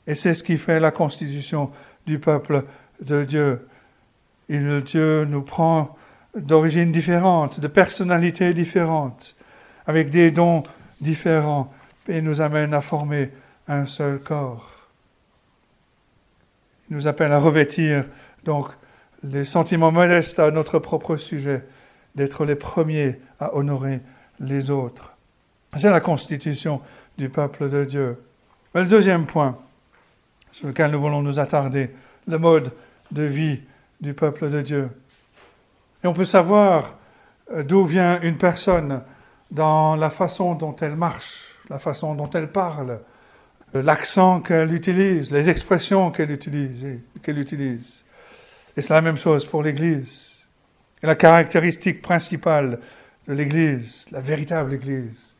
Et 0.06 0.14
c'est 0.14 0.34
ce 0.34 0.42
qui 0.42 0.58
fait 0.58 0.80
la 0.80 0.90
constitution 0.90 1.70
du 2.06 2.18
peuple 2.18 2.64
de 3.00 3.24
Dieu. 3.24 3.68
Dieu 4.48 5.24
nous 5.24 5.42
prend 5.42 5.96
d'origine 6.34 6.92
différente, 6.92 7.60
de 7.60 7.68
personnalités 7.68 8.52
différentes, 8.52 9.36
avec 9.86 10.10
des 10.10 10.30
dons 10.30 10.62
différents, 11.00 11.72
et 12.08 12.20
nous 12.20 12.40
amène 12.40 12.74
à 12.74 12.82
former 12.82 13.30
un 13.66 13.86
seul 13.86 14.18
corps. 14.18 14.72
Il 16.90 16.96
nous 16.96 17.06
appelle 17.06 17.32
à 17.32 17.38
revêtir 17.38 18.04
donc 18.44 18.68
les 19.22 19.44
sentiments 19.44 19.92
modestes 19.92 20.38
à 20.38 20.50
notre 20.50 20.78
propre 20.78 21.16
sujet, 21.16 21.64
d'être 22.14 22.44
les 22.44 22.54
premiers 22.54 23.18
à 23.40 23.56
honorer 23.56 24.00
les 24.40 24.70
autres. 24.70 25.14
C'est 25.78 25.90
la 25.90 26.00
constitution 26.00 26.80
du 27.18 27.28
peuple 27.28 27.68
de 27.68 27.84
Dieu. 27.84 28.22
le 28.74 28.84
deuxième 28.84 29.26
point 29.26 29.58
sur 30.52 30.68
lequel 30.68 30.90
nous 30.92 31.00
voulons 31.00 31.22
nous 31.22 31.40
attarder, 31.40 31.90
le 32.28 32.38
mode 32.38 32.72
de 33.10 33.24
vie 33.24 33.60
du 34.00 34.14
peuple 34.14 34.50
de 34.50 34.62
Dieu. 34.62 34.88
Et 36.02 36.06
on 36.06 36.12
peut 36.12 36.24
savoir 36.24 36.94
euh, 37.52 37.62
d'où 37.62 37.84
vient 37.84 38.20
une 38.20 38.36
personne 38.36 39.02
dans 39.50 39.96
la 39.96 40.10
façon 40.10 40.54
dont 40.54 40.76
elle 40.76 40.96
marche, 40.96 41.56
la 41.70 41.78
façon 41.78 42.14
dont 42.14 42.30
elle 42.30 42.48
parle, 42.48 43.00
l'accent 43.74 44.40
qu'elle 44.40 44.72
utilise, 44.72 45.30
les 45.30 45.50
expressions 45.50 46.10
qu'elle 46.10 46.30
utilise, 46.30 46.86
qu'elle 47.22 47.38
utilise. 47.38 48.04
Et 48.76 48.80
c'est 48.80 48.94
la 48.94 49.00
même 49.00 49.16
chose 49.16 49.44
pour 49.44 49.62
l'Église. 49.62 50.33
Et 51.04 51.06
la 51.06 51.16
caractéristique 51.16 52.00
principale 52.00 52.80
de 53.28 53.34
l'Église, 53.34 54.06
la 54.10 54.22
véritable 54.22 54.72
Église, 54.72 55.36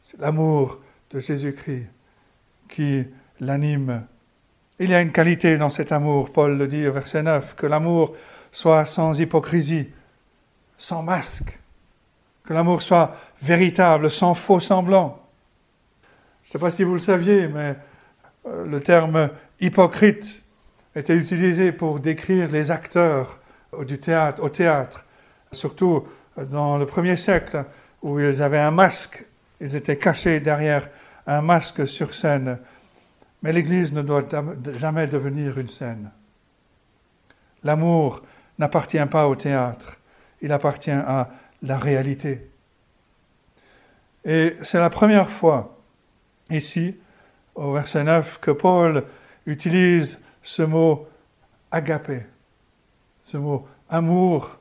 c'est 0.00 0.20
l'amour 0.20 0.78
de 1.10 1.18
Jésus-Christ 1.18 1.88
qui 2.68 3.04
l'anime. 3.40 4.06
Il 4.78 4.88
y 4.88 4.94
a 4.94 5.00
une 5.00 5.10
qualité 5.10 5.58
dans 5.58 5.68
cet 5.68 5.90
amour, 5.90 6.30
Paul 6.30 6.56
le 6.56 6.68
dit 6.68 6.86
au 6.86 6.92
verset 6.92 7.24
9, 7.24 7.56
que 7.56 7.66
l'amour 7.66 8.14
soit 8.52 8.86
sans 8.86 9.18
hypocrisie, 9.18 9.88
sans 10.78 11.02
masque, 11.02 11.58
que 12.44 12.52
l'amour 12.52 12.80
soit 12.80 13.16
véritable, 13.42 14.12
sans 14.12 14.34
faux 14.34 14.60
semblant. 14.60 15.20
Je 16.44 16.50
ne 16.50 16.52
sais 16.52 16.58
pas 16.60 16.70
si 16.70 16.84
vous 16.84 16.94
le 16.94 17.00
saviez, 17.00 17.48
mais 17.48 17.74
euh, 18.46 18.64
le 18.64 18.80
terme 18.80 19.30
hypocrite 19.60 20.44
était 20.94 21.16
utilisé 21.16 21.72
pour 21.72 21.98
décrire 21.98 22.46
les 22.46 22.70
acteurs 22.70 23.39
du 23.86 23.98
théâtre, 23.98 24.42
au 24.42 24.48
théâtre, 24.48 25.04
surtout 25.52 26.06
dans 26.36 26.78
le 26.78 26.86
premier 26.86 27.16
siècle, 27.16 27.64
où 28.02 28.18
ils 28.18 28.42
avaient 28.42 28.58
un 28.58 28.70
masque, 28.70 29.26
ils 29.60 29.76
étaient 29.76 29.98
cachés 29.98 30.40
derrière 30.40 30.88
un 31.26 31.42
masque 31.42 31.86
sur 31.86 32.14
scène. 32.14 32.58
Mais 33.42 33.52
l'Église 33.52 33.92
ne 33.92 34.02
doit 34.02 34.24
jamais 34.74 35.06
devenir 35.06 35.58
une 35.58 35.68
scène. 35.68 36.10
L'amour 37.62 38.22
n'appartient 38.58 39.04
pas 39.06 39.28
au 39.28 39.34
théâtre 39.34 40.00
il 40.40 40.52
appartient 40.52 40.90
à 40.90 41.30
la 41.62 41.78
réalité. 41.78 42.48
Et 44.24 44.56
c'est 44.62 44.78
la 44.78 44.90
première 44.90 45.30
fois 45.30 45.78
ici, 46.50 46.96
au 47.54 47.72
verset 47.72 48.04
9, 48.04 48.38
que 48.40 48.50
Paul 48.50 49.04
utilise 49.46 50.20
ce 50.42 50.62
mot 50.62 51.08
agapé, 51.70 52.26
ce 53.22 53.36
mot 53.36 53.66
amour 53.88 54.58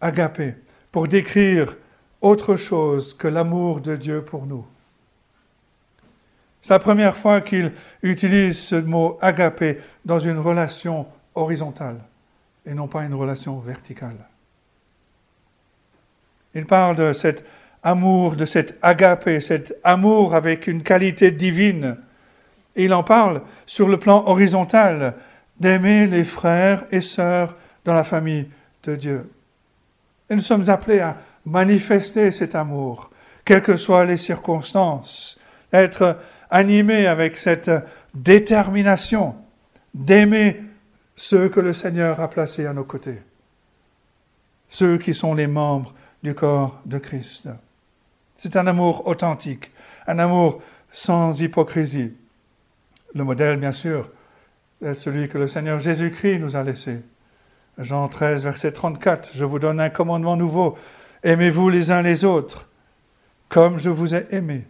agapé, 0.00 0.54
pour 0.92 1.08
décrire 1.08 1.76
autre 2.20 2.56
chose 2.56 3.14
que 3.14 3.28
l'amour 3.28 3.80
de 3.80 3.96
Dieu 3.96 4.22
pour 4.22 4.46
nous. 4.46 4.66
C'est 6.60 6.72
la 6.72 6.78
première 6.78 7.16
fois 7.16 7.40
qu'il 7.40 7.72
utilise 8.02 8.58
ce 8.58 8.74
mot 8.74 9.18
agapé 9.20 9.78
dans 10.04 10.18
une 10.18 10.38
relation 10.38 11.06
horizontale 11.34 12.00
et 12.66 12.74
non 12.74 12.88
pas 12.88 13.04
une 13.04 13.14
relation 13.14 13.58
verticale. 13.60 14.16
Il 16.54 16.66
parle 16.66 16.96
de 16.96 17.12
cet 17.12 17.44
amour, 17.82 18.34
de 18.34 18.44
cet 18.44 18.78
agapé, 18.82 19.40
cet 19.40 19.76
amour 19.84 20.34
avec 20.34 20.66
une 20.66 20.82
qualité 20.82 21.30
divine. 21.30 21.98
Et 22.74 22.86
il 22.86 22.94
en 22.94 23.04
parle 23.04 23.42
sur 23.64 23.86
le 23.88 23.98
plan 23.98 24.24
horizontal, 24.26 25.14
d'aimer 25.60 26.06
les 26.06 26.24
frères 26.24 26.84
et 26.90 27.00
sœurs 27.00 27.54
dans 27.86 27.94
la 27.94 28.04
famille 28.04 28.46
de 28.82 28.96
Dieu. 28.96 29.30
Et 30.28 30.34
nous 30.34 30.42
sommes 30.42 30.68
appelés 30.68 31.00
à 31.00 31.16
manifester 31.46 32.32
cet 32.32 32.54
amour, 32.54 33.10
quelles 33.44 33.62
que 33.62 33.76
soient 33.76 34.04
les 34.04 34.16
circonstances, 34.16 35.38
être 35.72 36.18
animés 36.50 37.06
avec 37.06 37.38
cette 37.38 37.70
détermination 38.12 39.36
d'aimer 39.94 40.62
ceux 41.14 41.48
que 41.48 41.60
le 41.60 41.72
Seigneur 41.72 42.20
a 42.20 42.28
placés 42.28 42.66
à 42.66 42.74
nos 42.74 42.84
côtés, 42.84 43.22
ceux 44.68 44.98
qui 44.98 45.14
sont 45.14 45.34
les 45.34 45.46
membres 45.46 45.94
du 46.22 46.34
corps 46.34 46.80
de 46.84 46.98
Christ. 46.98 47.48
C'est 48.34 48.56
un 48.56 48.66
amour 48.66 49.06
authentique, 49.06 49.70
un 50.06 50.18
amour 50.18 50.60
sans 50.90 51.40
hypocrisie. 51.40 52.12
Le 53.14 53.24
modèle, 53.24 53.58
bien 53.58 53.72
sûr, 53.72 54.10
est 54.82 54.94
celui 54.94 55.28
que 55.28 55.38
le 55.38 55.48
Seigneur 55.48 55.78
Jésus-Christ 55.78 56.40
nous 56.40 56.56
a 56.56 56.62
laissé. 56.62 57.00
Jean 57.78 58.08
13, 58.08 58.42
verset 58.44 58.72
34, 58.72 59.32
Je 59.34 59.44
vous 59.44 59.58
donne 59.58 59.80
un 59.80 59.90
commandement 59.90 60.36
nouveau. 60.36 60.78
Aimez-vous 61.22 61.68
les 61.68 61.90
uns 61.90 62.02
les 62.02 62.24
autres, 62.24 62.68
comme 63.48 63.78
je 63.78 63.90
vous 63.90 64.14
ai 64.14 64.26
aimé, 64.30 64.66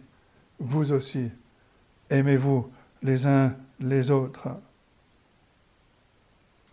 vous 0.59 0.91
aussi. 0.91 1.31
Aimez-vous 2.09 2.69
les 3.03 3.25
uns 3.25 3.53
les 3.79 4.11
autres. 4.11 4.49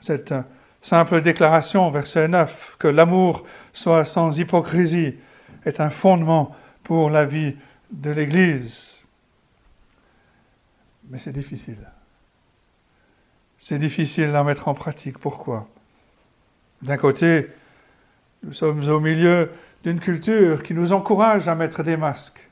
C'est 0.00 0.34
simple 0.82 1.20
déclaration, 1.20 1.90
verset 1.90 2.28
9, 2.28 2.76
que 2.78 2.88
l'amour 2.88 3.44
soit 3.72 4.04
sans 4.04 4.38
hypocrisie, 4.38 5.16
est 5.64 5.80
un 5.80 5.90
fondement 5.90 6.54
pour 6.82 7.10
la 7.10 7.24
vie 7.24 7.56
de 7.90 8.10
l'Église. 8.10 9.02
Mais 11.08 11.18
c'est 11.18 11.32
difficile. 11.32 11.88
C'est 13.58 13.78
difficile 13.78 14.34
à 14.34 14.44
mettre 14.44 14.68
en 14.68 14.74
pratique. 14.74 15.18
Pourquoi? 15.18 15.68
D'un 16.82 16.96
côté, 16.96 17.50
nous 18.42 18.52
sommes 18.52 18.88
au 18.88 19.00
milieu 19.00 19.50
d'une 19.82 20.00
culture 20.00 20.62
qui 20.62 20.74
nous 20.74 20.92
encourage 20.92 21.48
à 21.48 21.54
mettre 21.54 21.82
des 21.82 21.96
masques. 21.96 22.50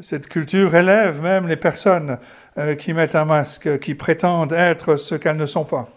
Cette 0.00 0.28
culture 0.28 0.74
élève 0.74 1.20
même 1.20 1.48
les 1.48 1.56
personnes 1.56 2.18
euh, 2.58 2.74
qui 2.74 2.92
mettent 2.92 3.14
un 3.14 3.24
masque, 3.24 3.78
qui 3.80 3.94
prétendent 3.94 4.52
être 4.52 4.96
ce 4.96 5.14
qu'elles 5.14 5.36
ne 5.36 5.46
sont 5.46 5.64
pas. 5.64 5.88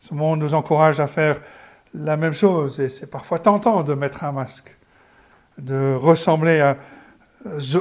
Ce 0.00 0.14
monde 0.14 0.40
nous 0.40 0.54
encourage 0.54 1.00
à 1.00 1.06
faire 1.06 1.40
la 1.94 2.16
même 2.16 2.34
chose 2.34 2.80
et 2.80 2.88
c'est 2.88 3.06
parfois 3.06 3.38
tentant 3.38 3.82
de 3.82 3.94
mettre 3.94 4.24
un 4.24 4.32
masque, 4.32 4.76
de 5.58 5.94
ressembler 5.94 6.74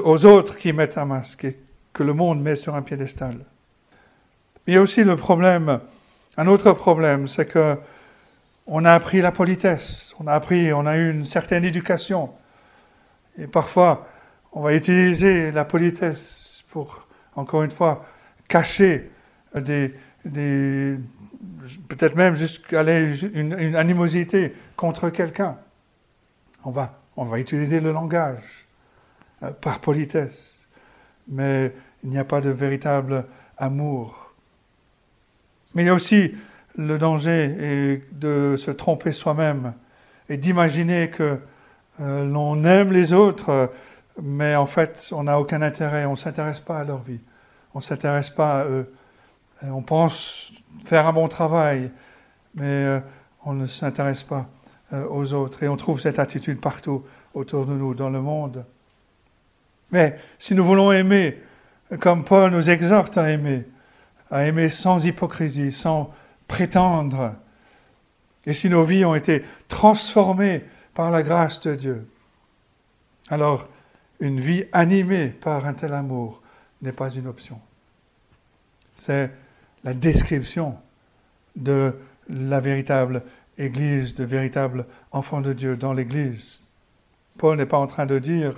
aux 0.03 0.25
autres 0.25 0.58
qui 0.58 0.74
mettent 0.74 0.98
un 0.98 1.06
masque 1.06 1.46
et 1.46 1.60
que 1.94 2.03
le 2.03 2.13
monde 2.13 2.41
met 2.41 2.56
sur 2.56 2.75
un 2.75 2.82
piédestal. 2.82 3.38
Il 4.68 4.74
y 4.74 4.77
a 4.77 4.82
aussi 4.82 5.03
le 5.03 5.15
problème, 5.15 5.79
un 6.38 6.48
autre 6.48 6.74
problème, 6.74 7.27
c'est 7.27 7.46
que 7.46 7.77
on 8.72 8.86
a 8.86 8.94
appris 8.94 9.20
la 9.20 9.32
politesse, 9.32 10.16
on 10.20 10.28
a 10.28 10.34
appris, 10.34 10.72
on 10.72 10.86
a 10.86 10.96
eu 10.96 11.10
une 11.12 11.26
certaine 11.26 11.66
éducation. 11.66 12.30
Et 13.38 13.48
parfois, 13.48 14.08
on 14.52 14.62
va 14.62 14.76
utiliser 14.76 15.52
la 15.52 15.66
politesse 15.66 16.64
pour, 16.70 17.08
encore 17.36 17.64
une 17.64 17.72
fois, 17.72 18.06
cacher 18.48 19.10
des, 19.56 19.96
peut-être 21.88 22.16
même 22.16 22.36
jusqu'à 22.36 22.84
une, 22.84 23.56
une 23.58 23.76
animosité 23.76 24.54
contre 24.76 25.10
quelqu'un. 25.10 25.58
On 26.64 26.70
va, 26.70 27.00
on 27.18 27.26
va 27.26 27.40
utiliser 27.40 27.80
le 27.80 27.92
langage 27.92 28.68
euh, 29.42 29.52
par 29.52 29.80
politesse, 29.80 30.68
mais 31.28 31.74
il 32.04 32.12
n'y 32.12 32.20
a 32.20 32.24
pas 32.24 32.42
de 32.42 32.52
véritable 32.52 33.26
amour. 33.58 34.32
Mais 35.74 35.84
il 35.84 35.86
y 35.88 35.90
a 35.90 35.94
aussi 35.94 36.36
le 36.80 36.98
danger 36.98 38.02
de 38.14 38.56
se 38.58 38.72
tromper 38.72 39.12
soi-même 39.12 39.74
et 40.30 40.38
d'imaginer 40.38 41.10
que 41.10 41.40
euh, 42.00 42.26
l'on 42.26 42.64
aime 42.64 42.94
les 42.94 43.12
autres, 43.12 43.72
mais 44.22 44.56
en 44.56 44.66
fait 44.66 45.10
on 45.12 45.24
n'a 45.24 45.40
aucun 45.40 45.62
intérêt, 45.62 46.06
on 46.06 46.12
ne 46.12 46.16
s'intéresse 46.16 46.62
pas 46.62 46.80
à 46.80 46.84
leur 46.86 47.02
vie, 47.02 47.20
on 47.74 47.80
ne 47.80 47.84
s'intéresse 47.84 48.30
pas 48.30 48.62
à 48.62 48.66
eux. 48.66 48.94
On 49.62 49.82
pense 49.82 50.54
faire 50.86 51.06
un 51.06 51.12
bon 51.12 51.28
travail, 51.28 51.92
mais 52.56 52.64
euh, 52.64 53.00
on 53.44 53.54
ne 53.54 53.66
s'intéresse 53.66 54.24
pas 54.24 54.48
euh, 54.94 55.06
aux 55.10 55.34
autres. 55.34 55.64
Et 55.64 55.68
on 55.68 55.76
trouve 55.76 56.00
cette 56.00 56.18
attitude 56.18 56.62
partout 56.62 57.04
autour 57.34 57.66
de 57.66 57.74
nous, 57.74 57.94
dans 57.94 58.10
le 58.10 58.22
monde. 58.22 58.64
Mais 59.92 60.18
si 60.38 60.56
nous 60.56 60.64
voulons 60.64 60.94
aimer, 60.94 61.42
comme 62.00 62.24
Paul 62.24 62.52
nous 62.52 62.70
exhorte 62.70 63.18
à 63.18 63.30
aimer, 63.32 63.66
à 64.32 64.46
aimer 64.46 64.70
sans 64.70 65.06
hypocrisie, 65.06 65.74
sans 65.74 66.14
prétendre, 66.50 67.36
et 68.46 68.51
si 68.51 68.70
nos 68.70 68.84
vies 68.84 69.06
ont 69.06 69.15
été 69.15 69.46
transformées 69.70 70.65
par 70.94 71.12
la 71.12 71.24
grâce 71.24 71.62
de 71.62 71.75
Dieu, 71.75 72.10
alors 73.29 73.70
une 74.20 74.41
vie 74.41 74.65
animée 74.74 75.29
par 75.29 75.65
un 75.65 75.74
tel 75.74 75.94
amour 75.94 76.41
n'est 76.82 76.91
pas 76.91 77.10
une 77.10 77.27
option. 77.27 77.62
C'est 78.96 79.32
la 79.86 79.94
description 79.94 80.77
de 81.56 81.96
la 82.27 82.60
véritable 82.60 83.24
Église, 83.58 84.15
de 84.15 84.24
véritable 84.24 84.86
enfant 85.12 85.41
de 85.41 85.53
Dieu 85.53 85.77
dans 85.77 85.94
l'Église. 85.94 86.70
Paul 87.38 87.58
n'est 87.58 87.65
pas 87.65 87.77
en 87.77 87.88
train 87.88 88.06
de 88.06 88.18
dire 88.18 88.53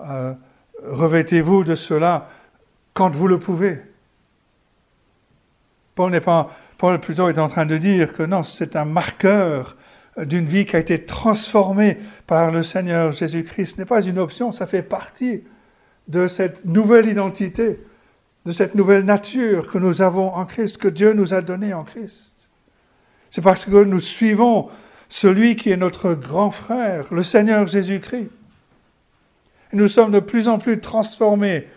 euh, 0.00 0.34
revêtez-vous 0.82 1.64
de 1.64 1.74
cela 1.74 2.28
quand 2.94 3.14
vous 3.14 3.28
le 3.28 3.38
pouvez. 3.38 3.82
Paul 5.94 6.12
n'est 6.12 6.20
pas, 6.20 6.50
Paul 6.80 6.98
plutôt 6.98 7.28
est 7.28 7.38
en 7.38 7.48
train 7.48 7.66
de 7.66 7.76
dire 7.76 8.14
que 8.14 8.22
non, 8.22 8.42
c'est 8.42 8.74
un 8.74 8.86
marqueur 8.86 9.76
d'une 10.16 10.46
vie 10.46 10.64
qui 10.64 10.76
a 10.76 10.78
été 10.78 11.04
transformée 11.04 11.98
par 12.26 12.50
le 12.50 12.62
Seigneur 12.62 13.12
Jésus-Christ. 13.12 13.74
Ce 13.74 13.78
n'est 13.78 13.86
pas 13.86 14.00
une 14.00 14.18
option, 14.18 14.50
ça 14.50 14.66
fait 14.66 14.82
partie 14.82 15.44
de 16.08 16.26
cette 16.26 16.64
nouvelle 16.64 17.06
identité 17.06 17.80
de 18.46 18.52
cette 18.52 18.74
nouvelle 18.74 19.04
nature 19.04 19.70
que 19.70 19.76
nous 19.76 20.00
avons 20.00 20.34
en 20.34 20.46
Christ, 20.46 20.78
que 20.78 20.88
Dieu 20.88 21.12
nous 21.12 21.34
a 21.34 21.42
donnée 21.42 21.74
en 21.74 21.84
Christ. 21.84 22.48
C'est 23.28 23.42
parce 23.42 23.66
que 23.66 23.84
nous 23.84 24.00
suivons 24.00 24.70
celui 25.10 25.56
qui 25.56 25.70
est 25.70 25.76
notre 25.76 26.14
grand 26.14 26.50
frère, 26.50 27.12
le 27.12 27.22
Seigneur 27.22 27.66
Jésus-Christ. 27.66 28.30
Nous 29.74 29.88
sommes 29.88 30.12
de 30.12 30.20
plus 30.20 30.48
en 30.48 30.58
plus 30.58 30.80
transformés 30.80 31.68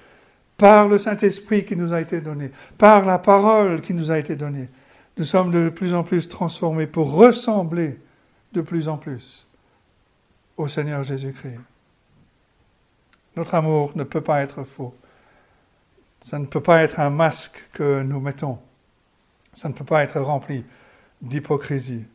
par 0.55 0.87
le 0.87 0.97
Saint-Esprit 0.97 1.65
qui 1.65 1.75
nous 1.75 1.93
a 1.93 1.99
été 1.99 2.21
donné, 2.21 2.51
par 2.77 3.05
la 3.05 3.19
parole 3.19 3.81
qui 3.81 3.93
nous 3.93 4.09
a 4.09 4.17
été 4.17 4.37
donnée. 4.37 4.69
Nous 5.17 5.25
sommes 5.25 5.51
de 5.51 5.69
plus 5.69 5.93
en 5.93 6.03
plus 6.03 6.27
transformés 6.27 6.87
pour 6.87 7.11
ressembler 7.11 7.99
de 8.53 8.61
plus 8.61 8.87
en 8.87 8.97
plus 8.97 9.47
au 10.57 10.67
Seigneur 10.67 11.03
Jésus-Christ. 11.03 11.59
Notre 13.35 13.55
amour 13.55 13.91
ne 13.95 14.03
peut 14.03 14.21
pas 14.21 14.41
être 14.41 14.63
faux. 14.63 14.95
Ça 16.21 16.39
ne 16.39 16.45
peut 16.45 16.61
pas 16.61 16.83
être 16.83 16.99
un 16.99 17.09
masque 17.09 17.69
que 17.73 18.01
nous 18.01 18.19
mettons. 18.19 18.59
Ça 19.53 19.69
ne 19.69 19.73
peut 19.73 19.85
pas 19.85 20.03
être 20.03 20.19
rempli 20.19 20.65
d'hypocrisie. 21.21 22.05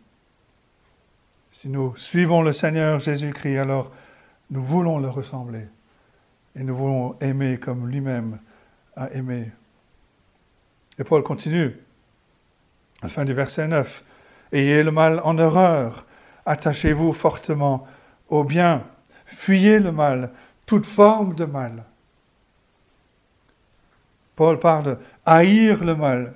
Si 1.50 1.68
nous 1.68 1.96
suivons 1.96 2.42
le 2.42 2.52
Seigneur 2.52 2.98
Jésus-Christ, 2.98 3.58
alors 3.58 3.92
nous 4.50 4.62
voulons 4.62 4.98
le 4.98 5.08
ressembler 5.08 5.66
et 6.56 6.62
nous 6.62 6.74
voulons 6.74 7.16
aimer 7.20 7.58
comme 7.58 7.88
lui-même 7.88 8.38
a 8.96 9.11
aimé. 9.12 9.50
Et 10.98 11.04
Paul 11.04 11.22
continue, 11.22 11.76
à 13.00 13.06
la 13.06 13.08
fin 13.08 13.24
du 13.24 13.32
verset 13.32 13.68
9, 13.68 14.04
Ayez 14.52 14.82
le 14.82 14.90
mal 14.90 15.20
en 15.24 15.38
horreur, 15.38 16.06
attachez-vous 16.46 17.12
fortement 17.12 17.87
au 18.28 18.44
bien, 18.44 18.84
fuyez 19.26 19.78
le 19.78 19.92
mal, 19.92 20.30
toute 20.66 20.87
forme 20.87 21.34
de 21.34 21.44
mal. 21.44 21.84
Paul 24.37 24.58
parle 24.58 24.84
de 24.84 24.98
haïr 25.26 25.84
le 25.84 25.96
mal. 25.96 26.34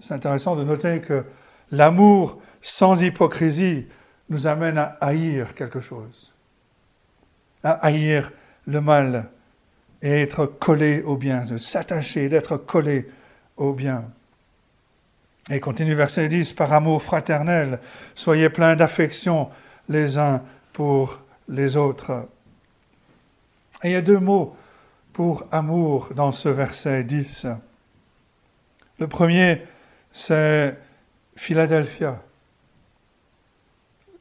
C'est 0.00 0.14
intéressant 0.14 0.54
de 0.54 0.64
noter 0.64 1.00
que 1.00 1.24
l'amour 1.70 2.38
sans 2.60 3.02
hypocrisie 3.02 3.86
nous 4.28 4.46
amène 4.46 4.78
à 4.78 4.98
haïr 5.00 5.54
quelque 5.54 5.80
chose, 5.80 6.34
à 7.62 7.70
haïr 7.86 8.32
le 8.66 8.80
mal 8.80 9.30
et 10.02 10.22
être 10.22 10.46
collé 10.46 11.02
au 11.02 11.16
bien, 11.16 11.44
de 11.46 11.58
s'attacher, 11.58 12.28
d'être 12.28 12.56
collé 12.56 13.08
au 13.56 13.72
bien. 13.72 14.10
Et 15.48 15.60
continue 15.60 15.94
verset 15.94 16.28
10, 16.28 16.54
par 16.54 16.72
amour 16.72 17.02
fraternel, 17.02 17.78
soyez 18.16 18.50
pleins 18.50 18.74
d'affection 18.74 19.48
les 19.88 20.18
uns 20.18 20.42
pour 20.72 21.20
les 21.48 21.76
autres. 21.76 22.28
Et 23.84 23.90
il 23.90 23.92
y 23.92 23.96
a 23.96 24.02
deux 24.02 24.18
mots 24.18 24.56
pour 25.12 25.46
amour 25.52 26.10
dans 26.16 26.32
ce 26.32 26.48
verset 26.48 27.04
10. 27.04 27.46
Le 28.98 29.06
premier, 29.06 29.62
c'est 30.12 30.76
Philadelphia, 31.36 32.20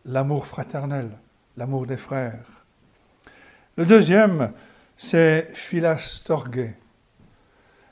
l'amour 0.05 0.45
fraternel, 0.45 1.09
l'amour 1.57 1.88
des 1.88 1.97
frères. 1.97 2.63
Le 3.77 3.85
deuxième, 3.85 4.53
c'est 4.95 5.49
Philastorge. 5.55 6.69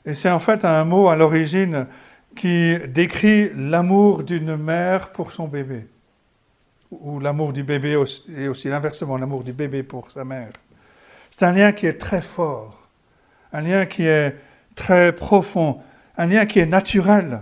Et 0.06 0.14
c'est 0.14 0.30
en 0.30 0.38
fait 0.38 0.64
un 0.64 0.84
mot 0.84 1.08
à 1.08 1.16
l'origine 1.16 1.86
qui 2.34 2.76
décrit 2.88 3.50
l'amour 3.54 4.22
d'une 4.22 4.56
mère 4.56 5.12
pour 5.12 5.32
son 5.32 5.48
bébé, 5.48 5.86
ou 6.90 7.20
l'amour 7.20 7.52
du 7.52 7.62
bébé, 7.62 7.96
et 8.36 8.48
aussi 8.48 8.68
l'inversement, 8.68 9.16
l'amour 9.16 9.44
du 9.44 9.52
bébé 9.52 9.82
pour 9.82 10.10
sa 10.10 10.24
mère. 10.24 10.52
C'est 11.30 11.44
un 11.44 11.52
lien 11.52 11.72
qui 11.72 11.86
est 11.86 11.98
très 11.98 12.22
fort 12.22 12.84
un 13.54 13.60
lien 13.60 13.86
qui 13.86 14.02
est 14.02 14.36
très 14.74 15.12
profond, 15.14 15.80
un 16.18 16.26
lien 16.26 16.44
qui 16.44 16.58
est 16.58 16.66
naturel. 16.66 17.40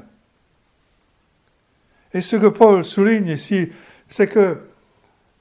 Et 2.12 2.20
ce 2.20 2.37
que 2.37 2.48
Paul 2.48 2.85
souligne 2.85 3.28
ici, 3.28 3.72
c'est 4.09 4.26
que 4.26 4.68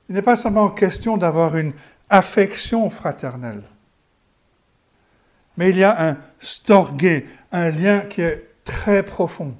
il 0.08 0.16
n'est 0.16 0.22
pas 0.22 0.38
seulement 0.38 0.70
question 0.70 1.18
d'avoir 1.18 1.56
une 1.58 1.74
affection 2.10 2.90
fraternelle, 2.90 3.64
mais 5.58 5.70
il 5.70 5.78
y 5.78 5.84
a 5.84 6.10
un 6.10 6.18
storgé, 6.40 7.28
un 7.52 7.70
lien 7.70 8.02
qui 8.02 8.22
est 8.22 8.51
très 8.72 9.04
profond. 9.04 9.54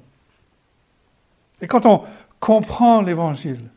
Et 1.60 1.66
quand 1.66 1.84
on 1.84 2.02
comprend 2.40 3.02
l'Évangile, 3.02 3.68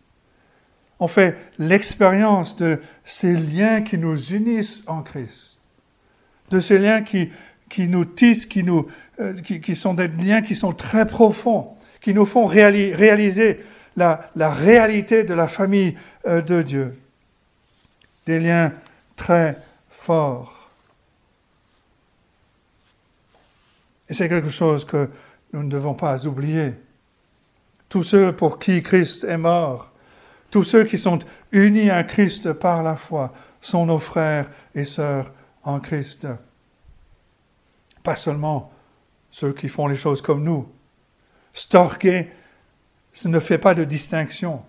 on 1.00 1.10
fait 1.10 1.38
l'expérience 1.60 2.56
de 2.56 2.82
ces 3.04 3.36
liens 3.36 3.82
qui 3.82 3.98
nous 3.98 4.18
unissent 4.34 4.82
en 4.88 5.04
Christ, 5.04 5.58
de 6.52 6.60
ces 6.62 6.80
liens 6.80 7.02
qui, 7.02 7.32
qui 7.70 7.90
nous 7.90 8.06
tissent, 8.06 8.46
qui, 8.46 8.64
nous, 8.64 8.88
euh, 9.20 9.34
qui, 9.34 9.76
sont 9.76 9.94
des 9.94 10.08
liens 10.08 10.42
qui 10.42 10.56
sont 10.56 10.72
très 10.72 11.06
profonds, 11.06 11.68
qui 12.00 12.14
nous 12.14 12.26
font 12.26 12.46
réaliser 12.46 13.60
la, 13.98 14.30
réalité 14.38 15.26
de 15.26 15.34
la 15.34 15.50
famille 15.50 15.96
euh, 16.26 16.42
de 16.42 16.62
Dieu. 16.62 16.98
Des 18.26 18.40
liens 18.40 18.72
très 19.18 19.58
forts. 19.90 20.70
Et 24.10 24.14
c'est 24.14 24.30
quelque 24.30 24.50
chose 24.50 24.86
que 24.86 25.10
nous 25.56 25.64
ne 25.64 25.70
devons 25.70 25.94
pas 25.94 26.28
oublier. 26.28 26.74
Tous 27.88 28.04
ceux 28.04 28.36
pour 28.36 28.60
qui 28.60 28.84
Christ 28.84 29.24
est 29.24 29.38
mort, 29.38 29.94
tous 30.52 30.66
ceux 30.66 30.84
qui 30.84 30.98
sont 30.98 31.20
unis 31.54 31.90
à 31.90 32.04
Christ 32.04 32.52
par 32.52 32.84
la 32.84 32.98
foi, 32.98 33.32
sont 33.62 33.86
nos 33.86 33.98
frères 33.98 34.52
et 34.76 34.84
sœurs 34.84 35.32
en 35.64 35.80
Christ. 35.80 36.28
Pas 38.04 38.18
seulement 38.18 38.70
ceux 39.30 39.54
qui 39.54 39.70
font 39.70 39.88
les 39.88 39.96
choses 39.96 40.22
comme 40.22 40.44
nous. 40.44 40.68
Storge 41.54 42.26
ce 43.14 43.30
ne 43.30 43.40
fait 43.40 43.58
pas 43.58 43.74
de 43.74 43.86
distinction. 43.86 44.62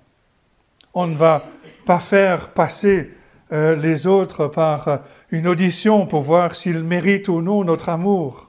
On 0.94 1.08
ne 1.08 1.16
va 1.16 1.42
pas 1.84 1.98
faire 1.98 2.50
passer 2.50 3.10
euh, 3.50 3.74
les 3.74 4.06
autres 4.06 4.46
par 4.46 4.86
euh, 4.86 4.96
une 5.32 5.48
audition 5.48 6.06
pour 6.06 6.22
voir 6.22 6.54
s'ils 6.54 6.84
méritent 6.84 7.26
ou 7.26 7.42
non 7.42 7.64
notre 7.64 7.88
amour, 7.88 8.48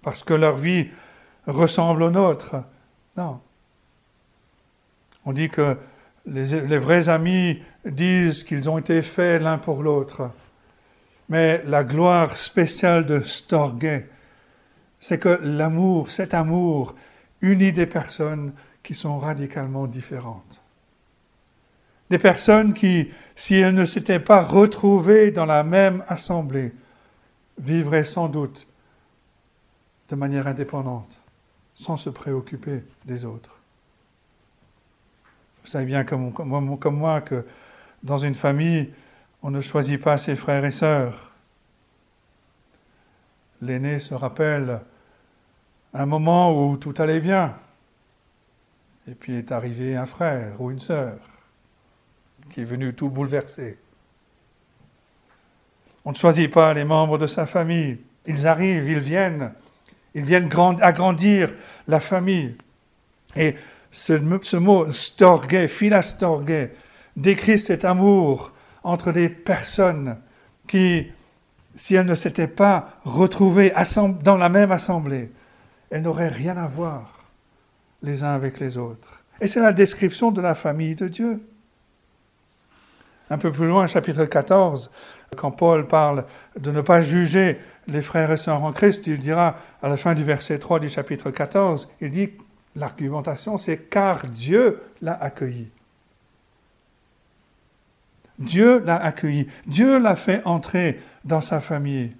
parce 0.00 0.24
que 0.24 0.32
leur 0.32 0.56
vie 0.56 0.88
ressemble 1.46 2.02
aux 2.02 2.10
nôtres. 2.10 2.56
Non. 3.16 3.40
On 5.24 5.32
dit 5.32 5.48
que 5.48 5.76
les, 6.26 6.78
vrais 6.78 7.08
amis 7.08 7.62
disent 7.84 8.44
qu'ils 8.44 8.68
ont 8.70 8.78
été 8.78 9.02
faits 9.02 9.42
l'un 9.42 9.58
pour 9.58 9.82
l'autre. 9.82 10.30
Mais 11.28 11.62
la 11.66 11.84
gloire 11.84 12.36
spéciale 12.36 13.06
de 13.06 13.20
Storge, 13.20 14.04
c'est 15.00 15.18
que 15.18 15.40
l'amour, 15.42 16.10
cet 16.10 16.34
amour, 16.34 16.94
unit 17.40 17.72
des 17.72 17.86
personnes 17.86 18.52
qui 18.82 18.94
sont 18.94 19.18
radicalement 19.18 19.86
différentes. 19.86 20.62
Des 22.10 22.18
personnes 22.18 22.74
qui, 22.74 23.10
si 23.34 23.56
elles 23.56 23.74
ne 23.74 23.86
s'étaient 23.86 24.20
pas 24.20 24.42
retrouvées 24.42 25.30
dans 25.30 25.46
la 25.46 25.64
même 25.64 26.04
assemblée, 26.08 26.72
vivraient 27.58 28.04
sans 28.04 28.28
doute 28.28 28.66
de 30.10 30.16
manière 30.16 30.46
indépendante, 30.46 31.20
sans 31.74 31.96
se 31.96 32.10
préoccuper 32.10 32.82
des 33.04 33.24
autres. 33.24 33.58
Vous 35.62 35.70
savez 35.70 35.86
bien 35.86 36.04
comme, 36.04 36.32
moi 36.90 37.20
que 37.20 37.46
dans 38.02 38.18
une 38.18 38.34
famille, 38.34 38.92
on 39.42 39.50
ne 39.50 39.60
choisit 39.60 40.00
pas 40.00 40.18
ses 40.18 40.36
frères 40.36 40.64
et 40.64 40.70
sœurs. 40.70 41.32
L'aîné 43.62 43.98
se 43.98 44.14
rappelle 44.14 44.80
un 45.94 46.06
moment 46.06 46.52
où 46.52 46.76
tout 46.76 46.94
allait 46.98 47.20
bien, 47.20 47.56
et 49.08 49.14
puis 49.14 49.36
est 49.36 49.52
arrivé 49.52 49.96
un 49.96 50.06
frère 50.06 50.60
ou 50.60 50.70
une 50.70 50.80
sœur 50.80 51.18
qui 52.50 52.60
est 52.60 52.64
venu 52.64 52.94
tout 52.94 53.08
bouleverser. 53.08 53.78
On 56.04 56.10
ne 56.10 56.16
choisit 56.16 56.52
pas 56.52 56.74
les 56.74 56.84
membres 56.84 57.16
de 57.16 57.26
sa 57.26 57.46
famille. 57.46 57.98
Ils 58.26 58.46
arrivent, 58.46 58.88
ils 58.88 58.98
viennent. 58.98 59.52
Ils 60.14 60.24
viennent 60.24 60.48
agrandir 60.80 61.52
la 61.88 62.00
famille. 62.00 62.56
Et 63.36 63.54
ce, 63.90 64.12
mot 64.56 64.92
storge, 64.92 65.66
philastorge, 65.66 66.68
décrit 67.16 67.58
cet 67.58 67.84
amour 67.84 68.52
entre 68.82 69.12
des 69.12 69.28
personnes 69.28 70.16
qui, 70.66 71.06
si 71.74 71.94
elles 71.94 72.06
ne 72.06 72.14
s'étaient 72.14 72.46
pas 72.46 72.98
retrouvées 73.04 73.72
dans 74.22 74.36
la 74.36 74.48
même 74.48 74.72
assemblée, 74.72 75.30
elles 75.90 76.02
n'auraient 76.02 76.28
rien 76.28 76.56
à 76.56 76.66
voir 76.66 77.24
les 78.02 78.22
uns 78.22 78.34
avec 78.34 78.60
les 78.60 78.78
autres. 78.78 79.22
Et 79.40 79.46
c'est 79.46 79.60
la 79.60 79.72
description 79.72 80.30
de 80.30 80.40
la 80.40 80.54
famille 80.54 80.94
de 80.94 81.08
Dieu. 81.08 81.40
Un 83.30 83.38
peu 83.38 83.50
plus 83.50 83.66
loin, 83.66 83.86
chapitre 83.86 84.24
14, 84.26 84.90
quand 85.36 85.50
Paul 85.50 85.86
parle 85.86 86.26
de 86.58 86.70
ne 86.70 86.82
pas 86.82 87.00
juger 87.00 87.58
les 87.86 88.02
frères 88.02 88.30
et 88.30 88.36
sœurs 88.36 88.62
en 88.62 88.72
Christ, 88.72 89.06
il 89.06 89.18
dira 89.18 89.56
à 89.82 89.88
la 89.88 89.96
fin 89.96 90.14
du 90.14 90.24
verset 90.24 90.58
3 90.58 90.80
du 90.80 90.88
chapitre 90.88 91.30
14, 91.30 91.88
il 92.00 92.10
dit 92.10 92.30
L'argumentation, 92.76 93.56
c'est 93.56 93.88
car 93.88 94.26
Dieu 94.26 94.82
l'a 95.00 95.14
accueilli. 95.14 95.70
Dieu 98.38 98.82
l'a 98.84 98.96
accueilli. 98.96 99.46
Dieu 99.66 99.98
l'a 99.98 100.16
fait 100.16 100.42
entrer 100.44 101.00
dans 101.24 101.40
sa 101.40 101.60
famille. 101.60 102.12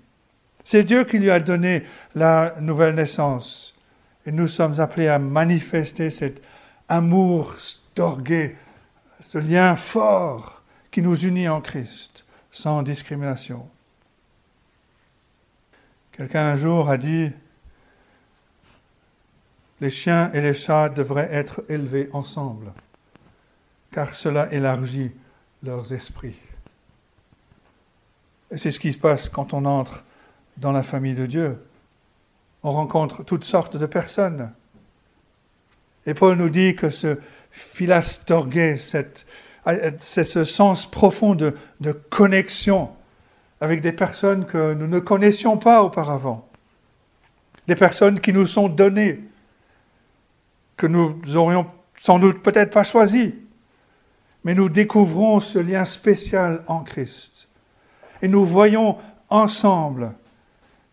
C'est 0.62 0.84
Dieu 0.84 1.04
qui 1.04 1.18
lui 1.18 1.30
a 1.30 1.40
donné 1.40 1.82
la 2.14 2.54
nouvelle 2.60 2.94
naissance. 2.94 3.74
Et 4.26 4.32
nous 4.32 4.48
sommes 4.48 4.80
appelés 4.80 5.08
à 5.08 5.18
manifester 5.18 6.08
cet 6.10 6.40
amour 6.88 7.54
storgué, 7.58 8.56
ce 9.20 9.38
lien 9.38 9.74
fort 9.76 10.62
qui 10.90 11.02
nous 11.02 11.16
unit 11.16 11.48
en 11.48 11.60
Christ, 11.60 12.24
sans 12.52 12.82
discrimination. 12.82 13.68
Quelqu'un 16.16 16.46
un 16.46 16.56
jour 16.56 16.88
a 16.88 16.96
dit, 16.96 17.28
les 19.80 19.90
chiens 19.90 20.30
et 20.32 20.40
les 20.40 20.54
chats 20.54 20.88
devraient 20.88 21.28
être 21.32 21.64
élevés 21.68 22.08
ensemble, 22.12 22.72
car 23.90 24.14
cela 24.14 24.52
élargit 24.52 25.10
leurs 25.64 25.92
esprits. 25.92 26.38
Et 28.52 28.56
c'est 28.56 28.70
ce 28.70 28.78
qui 28.78 28.92
se 28.92 28.98
passe 28.98 29.28
quand 29.28 29.54
on 29.54 29.64
entre 29.64 30.04
dans 30.56 30.70
la 30.70 30.84
famille 30.84 31.16
de 31.16 31.26
Dieu. 31.26 31.58
On 32.62 32.70
rencontre 32.70 33.24
toutes 33.24 33.42
sortes 33.42 33.76
de 33.76 33.86
personnes. 33.86 34.52
Et 36.06 36.14
Paul 36.14 36.38
nous 36.38 36.48
dit 36.48 36.76
que 36.76 36.90
ce 36.90 37.18
philastorgué, 37.50 38.76
c'est 38.76 39.26
ce 40.24 40.44
sens 40.44 40.88
profond 40.88 41.34
de, 41.34 41.56
de 41.80 41.90
connexion 41.90 42.94
avec 43.64 43.80
des 43.80 43.92
personnes 43.92 44.44
que 44.44 44.74
nous 44.74 44.86
ne 44.86 44.98
connaissions 44.98 45.56
pas 45.56 45.82
auparavant, 45.82 46.46
des 47.66 47.74
personnes 47.74 48.20
qui 48.20 48.30
nous 48.30 48.46
sont 48.46 48.68
données, 48.68 49.24
que 50.76 50.86
nous 50.86 51.18
aurions 51.34 51.66
sans 51.96 52.18
doute 52.18 52.42
peut-être 52.42 52.74
pas 52.74 52.84
choisi, 52.84 53.34
mais 54.44 54.54
nous 54.54 54.68
découvrons 54.68 55.40
ce 55.40 55.58
lien 55.58 55.86
spécial 55.86 56.62
en 56.66 56.84
Christ. 56.84 57.48
Et 58.20 58.28
nous 58.28 58.44
voyons 58.44 58.98
ensemble 59.30 60.14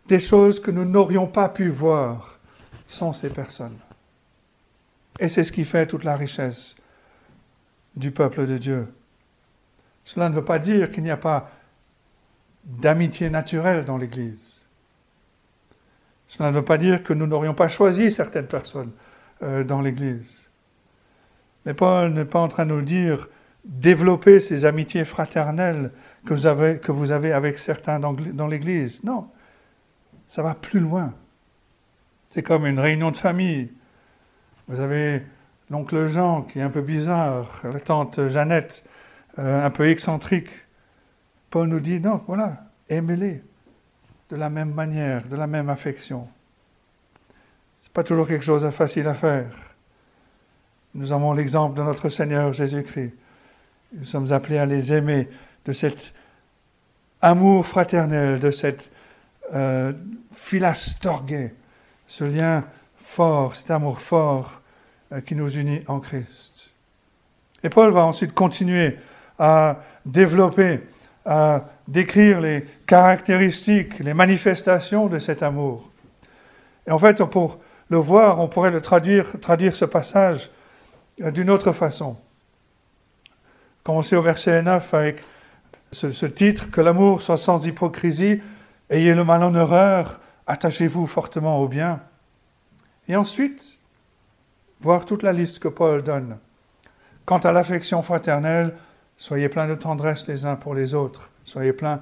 des 0.07 0.21
choses 0.21 0.61
que 0.61 0.71
nous 0.71 0.85
n'aurions 0.85 1.27
pas 1.27 1.49
pu 1.49 1.67
voir 1.67 2.39
sans 2.87 3.11
ces 3.11 3.29
personnes. 3.29 3.77
Et 5.19 5.27
c'est 5.27 5.43
ce 5.43 5.51
qui 5.51 5.65
fait 5.65 5.87
toute 5.87 6.05
la 6.05 6.15
richesse 6.15 6.77
du 7.97 8.11
peuple 8.11 8.45
de 8.45 8.57
Dieu. 8.57 8.87
Cela 10.05 10.29
ne 10.29 10.35
veut 10.35 10.45
pas 10.45 10.59
dire 10.59 10.89
qu'il 10.89 11.03
n'y 11.03 11.11
a 11.11 11.17
pas 11.17 11.51
d'amitié 12.63 13.29
naturelle 13.29 13.85
dans 13.85 13.97
l'Église. 13.97 14.65
Cela 16.27 16.49
ne 16.49 16.55
veut 16.55 16.65
pas 16.65 16.77
dire 16.77 17.03
que 17.03 17.13
nous 17.13 17.27
n'aurions 17.27 17.53
pas 17.53 17.67
choisi 17.67 18.11
certaines 18.11 18.47
personnes 18.47 18.91
euh, 19.43 19.63
dans 19.63 19.81
l'Église. 19.81 20.49
Mais 21.65 21.73
Paul 21.73 22.13
n'est 22.13 22.25
pas 22.25 22.39
en 22.39 22.47
train 22.47 22.65
de 22.65 22.71
nous 22.71 22.81
dire 22.81 23.27
développer 23.65 24.39
ces 24.39 24.65
amitiés 24.65 25.05
fraternelles 25.05 25.91
que 26.25 26.33
vous 26.91 27.11
avez, 27.11 27.31
avec 27.31 27.59
certains 27.59 27.99
dans 27.99 28.47
l'Église. 28.47 29.03
Non, 29.03 29.27
ça 30.25 30.41
va 30.41 30.55
plus 30.55 30.79
loin. 30.79 31.13
C'est 32.27 32.43
comme 32.43 32.65
une 32.65 32.79
réunion 32.79 33.11
de 33.11 33.17
famille. 33.17 33.69
Vous 34.67 34.79
avez 34.79 35.23
l'oncle 35.69 36.07
Jean 36.07 36.43
qui 36.43 36.59
est 36.59 36.61
un 36.61 36.69
peu 36.69 36.81
bizarre, 36.81 37.61
la 37.63 37.79
tante 37.79 38.27
Jeannette 38.27 38.83
euh, 39.39 39.65
un 39.65 39.69
peu 39.69 39.89
excentrique. 39.89 40.49
Paul 41.51 41.67
nous 41.67 41.79
dit 41.79 41.99
non, 41.99 42.19
voilà, 42.25 42.65
aimez-les 42.89 43.43
de 44.29 44.35
la 44.35 44.49
même 44.49 44.73
manière, 44.73 45.27
de 45.27 45.35
la 45.35 45.45
même 45.45 45.69
affection 45.69 46.27
pas 47.93 48.03
toujours 48.03 48.27
quelque 48.27 48.43
chose 48.43 48.63
de 48.63 48.71
facile 48.71 49.07
à 49.07 49.13
faire. 49.13 49.49
Nous 50.93 51.11
avons 51.11 51.33
l'exemple 51.33 51.77
de 51.77 51.83
notre 51.83 52.09
Seigneur 52.09 52.53
Jésus-Christ. 52.53 53.13
Nous 53.93 54.05
sommes 54.05 54.31
appelés 54.31 54.57
à 54.57 54.65
les 54.65 54.93
aimer 54.93 55.27
de 55.65 55.73
cet 55.73 56.13
amour 57.21 57.65
fraternel, 57.65 58.39
de 58.39 58.51
cette 58.51 58.91
euh, 59.53 59.91
ce 62.07 62.23
lien 62.23 62.63
fort, 62.97 63.55
cet 63.55 63.71
amour 63.71 63.99
fort 63.99 64.61
euh, 65.11 65.19
qui 65.21 65.35
nous 65.35 65.49
unit 65.49 65.83
en 65.87 65.99
Christ. 65.99 66.71
Et 67.63 67.69
Paul 67.69 67.91
va 67.91 68.05
ensuite 68.05 68.33
continuer 68.33 68.97
à 69.37 69.79
développer, 70.05 70.81
à 71.25 71.65
décrire 71.87 72.41
les 72.41 72.65
caractéristiques, 72.85 73.99
les 73.99 74.13
manifestations 74.13 75.07
de 75.07 75.19
cet 75.19 75.43
amour. 75.43 75.89
Et 76.87 76.91
en 76.91 76.97
fait, 76.97 77.23
pour 77.25 77.59
le 77.89 77.97
voir, 77.97 78.39
on 78.39 78.47
pourrait 78.47 78.71
le 78.71 78.81
traduire, 78.81 79.39
traduire 79.39 79.75
ce 79.75 79.85
passage 79.85 80.49
euh, 81.21 81.31
d'une 81.31 81.49
autre 81.49 81.71
façon. 81.73 82.17
Commencer 83.83 84.15
au 84.15 84.21
verset 84.21 84.61
9 84.61 84.93
avec 84.93 85.23
ce, 85.91 86.25
titre, 86.25 86.71
que 86.71 86.81
l'amour 86.81 87.21
soit 87.21 87.37
sans 87.37 87.65
hypocrisie, 87.65 88.41
ayez 88.89 89.13
le 89.13 89.23
mal 89.23 89.43
en 89.43 89.53
horreur, 89.55 90.19
attachez-vous 90.47 91.05
fortement 91.05 91.59
au 91.59 91.67
bien. 91.67 91.99
Et 93.07 93.15
ensuite, 93.15 93.77
voir 94.79 95.05
toute 95.05 95.23
la 95.23 95.33
liste 95.33 95.59
que 95.59 95.67
Paul 95.67 96.01
donne. 96.01 96.37
Quant 97.25 97.39
à 97.39 97.51
l'affection 97.51 98.01
fraternelle, 98.01 98.73
soyez 99.21 99.49
pleins 99.49 99.67
de 99.67 99.75
tendresse 99.75 100.27
les 100.27 100.45
uns 100.45 100.55
pour 100.55 100.73
les 100.73 100.95
autres, 100.95 101.29
soyez 101.43 101.73
pleins 101.73 101.99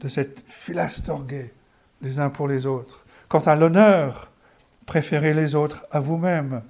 de 0.00 0.08
cette 0.08 0.44
philastorgue 0.46 1.50
les 2.02 2.20
uns 2.20 2.28
pour 2.28 2.46
les 2.46 2.66
autres. 2.66 3.06
Quant 3.28 3.40
à 3.40 3.56
l'honneur, 3.56 4.30
préférez 4.84 5.32
les 5.32 5.54
autres 5.54 5.86
à 5.90 6.00
vous-même. 6.00 6.60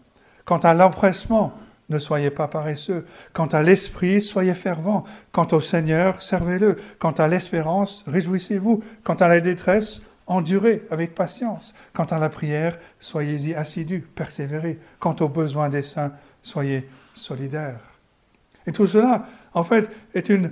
Quant 0.45 0.59
à 0.59 0.73
l'empressement, 0.73 1.53
ne 1.89 1.99
soyez 1.99 2.31
pas 2.31 2.47
paresseux. 2.47 3.05
Quant 3.33 3.47
à 3.47 3.65
l'esprit, 3.65 4.23
soyez 4.23 4.55
fervents. 4.55 5.03
Quant 5.33 5.49
au 5.51 5.61
Seigneur, 5.61 6.23
servez-le. 6.23 6.77
Quant 7.01 7.11
à 7.11 7.27
l'espérance, 7.27 8.05
réjouissez-vous. 8.07 8.85
Quant 9.03 9.15
à 9.15 9.27
la 9.27 9.41
détresse, 9.41 10.01
endurez 10.29 10.87
avec 10.91 11.13
patience. 11.17 11.75
Quant 11.93 12.05
à 12.05 12.21
la 12.21 12.29
prière, 12.29 12.79
soyez-y 13.01 13.53
assidus, 13.55 14.05
persévérez. 14.15 14.79
Quant 15.01 15.17
aux 15.19 15.29
besoins 15.29 15.71
des 15.71 15.83
saints, 15.83 16.13
soyez 16.41 16.89
solidaires. 17.15 17.81
Et 18.65 18.71
tout 18.71 18.87
cela, 18.87 19.27
en 19.55 19.65
fait, 19.65 19.91
est 20.15 20.29
une 20.29 20.51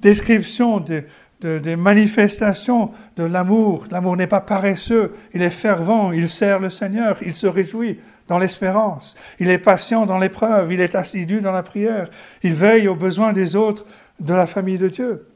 description 0.00 0.80
des 0.80 1.76
manifestations 1.76 2.92
de 3.16 3.24
l'amour. 3.24 3.86
L'amour 3.90 4.16
n'est 4.16 4.26
pas 4.26 4.40
paresseux, 4.40 5.14
il 5.34 5.42
est 5.42 5.50
fervent, 5.50 6.12
il 6.12 6.28
sert 6.28 6.58
le 6.58 6.70
Seigneur, 6.70 7.18
il 7.22 7.34
se 7.34 7.46
réjouit 7.46 7.98
dans 8.28 8.38
l'espérance, 8.38 9.16
il 9.38 9.50
est 9.50 9.58
patient 9.58 10.04
dans 10.04 10.18
l'épreuve, 10.18 10.72
il 10.72 10.80
est 10.80 10.94
assidu 10.94 11.40
dans 11.40 11.52
la 11.52 11.62
prière, 11.62 12.08
il 12.42 12.54
veille 12.54 12.88
aux 12.88 12.96
besoins 12.96 13.32
des 13.32 13.54
autres 13.54 13.86
de 14.18 14.34
la 14.34 14.46
famille 14.46 14.78
de 14.78 14.88
Dieu. 14.88 15.28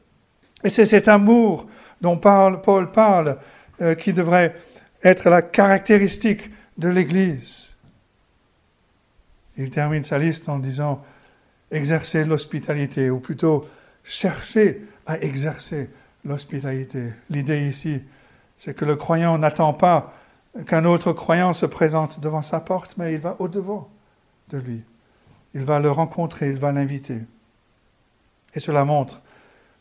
Et 0.63 0.69
c'est 0.69 0.85
cet 0.85 1.07
amour 1.07 1.67
dont 2.01 2.17
Paul 2.17 2.91
parle 2.91 3.37
euh, 3.81 3.95
qui 3.95 4.13
devrait 4.13 4.55
être 5.03 5.29
la 5.29 5.41
caractéristique 5.41 6.51
de 6.77 6.89
l'Église. 6.89 7.73
Il 9.57 9.69
termine 9.69 10.03
sa 10.03 10.19
liste 10.19 10.49
en 10.49 10.59
disant 10.59 11.01
exercer 11.71 12.25
l'hospitalité, 12.25 13.09
ou 13.09 13.19
plutôt 13.19 13.67
chercher 14.03 14.81
à 15.05 15.19
exercer 15.19 15.89
l'hospitalité. 16.25 17.13
L'idée 17.29 17.67
ici, 17.67 18.01
c'est 18.57 18.75
que 18.75 18.85
le 18.85 18.95
croyant 18.95 19.37
n'attend 19.37 19.73
pas 19.73 20.13
qu'un 20.67 20.85
autre 20.85 21.13
croyant 21.13 21.53
se 21.53 21.65
présente 21.65 22.19
devant 22.19 22.41
sa 22.41 22.59
porte, 22.59 22.95
mais 22.97 23.13
il 23.13 23.19
va 23.19 23.35
au-devant 23.39 23.89
de 24.49 24.57
lui. 24.57 24.83
Il 25.53 25.63
va 25.63 25.79
le 25.79 25.89
rencontrer, 25.89 26.49
il 26.49 26.57
va 26.57 26.71
l'inviter. 26.71 27.21
Et 28.53 28.59
cela 28.59 28.85
montre 28.85 29.21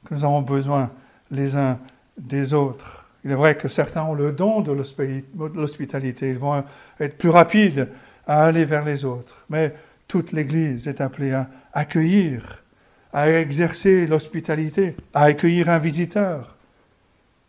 que 0.04 0.14
nous 0.14 0.24
avons 0.24 0.42
besoin 0.42 0.90
les 1.30 1.56
uns 1.56 1.78
des 2.16 2.54
autres. 2.54 3.06
Il 3.24 3.30
est 3.30 3.34
vrai 3.34 3.56
que 3.56 3.68
certains 3.68 4.02
ont 4.04 4.14
le 4.14 4.32
don 4.32 4.60
de 4.60 4.72
l'hospitalité, 4.72 6.30
ils 6.30 6.38
vont 6.38 6.64
être 6.98 7.18
plus 7.18 7.28
rapides 7.28 7.88
à 8.26 8.44
aller 8.44 8.64
vers 8.64 8.84
les 8.84 9.04
autres, 9.04 9.44
mais 9.50 9.74
toute 10.10 10.32
l'Église 10.32 10.88
est 10.88 11.00
appelée 11.00 11.32
à 11.32 11.48
accueillir, 11.72 12.64
à 13.12 13.30
exercer 13.30 14.08
l'hospitalité, 14.08 14.96
à 15.14 15.22
accueillir 15.22 15.68
un 15.68 15.78
visiteur 15.78 16.56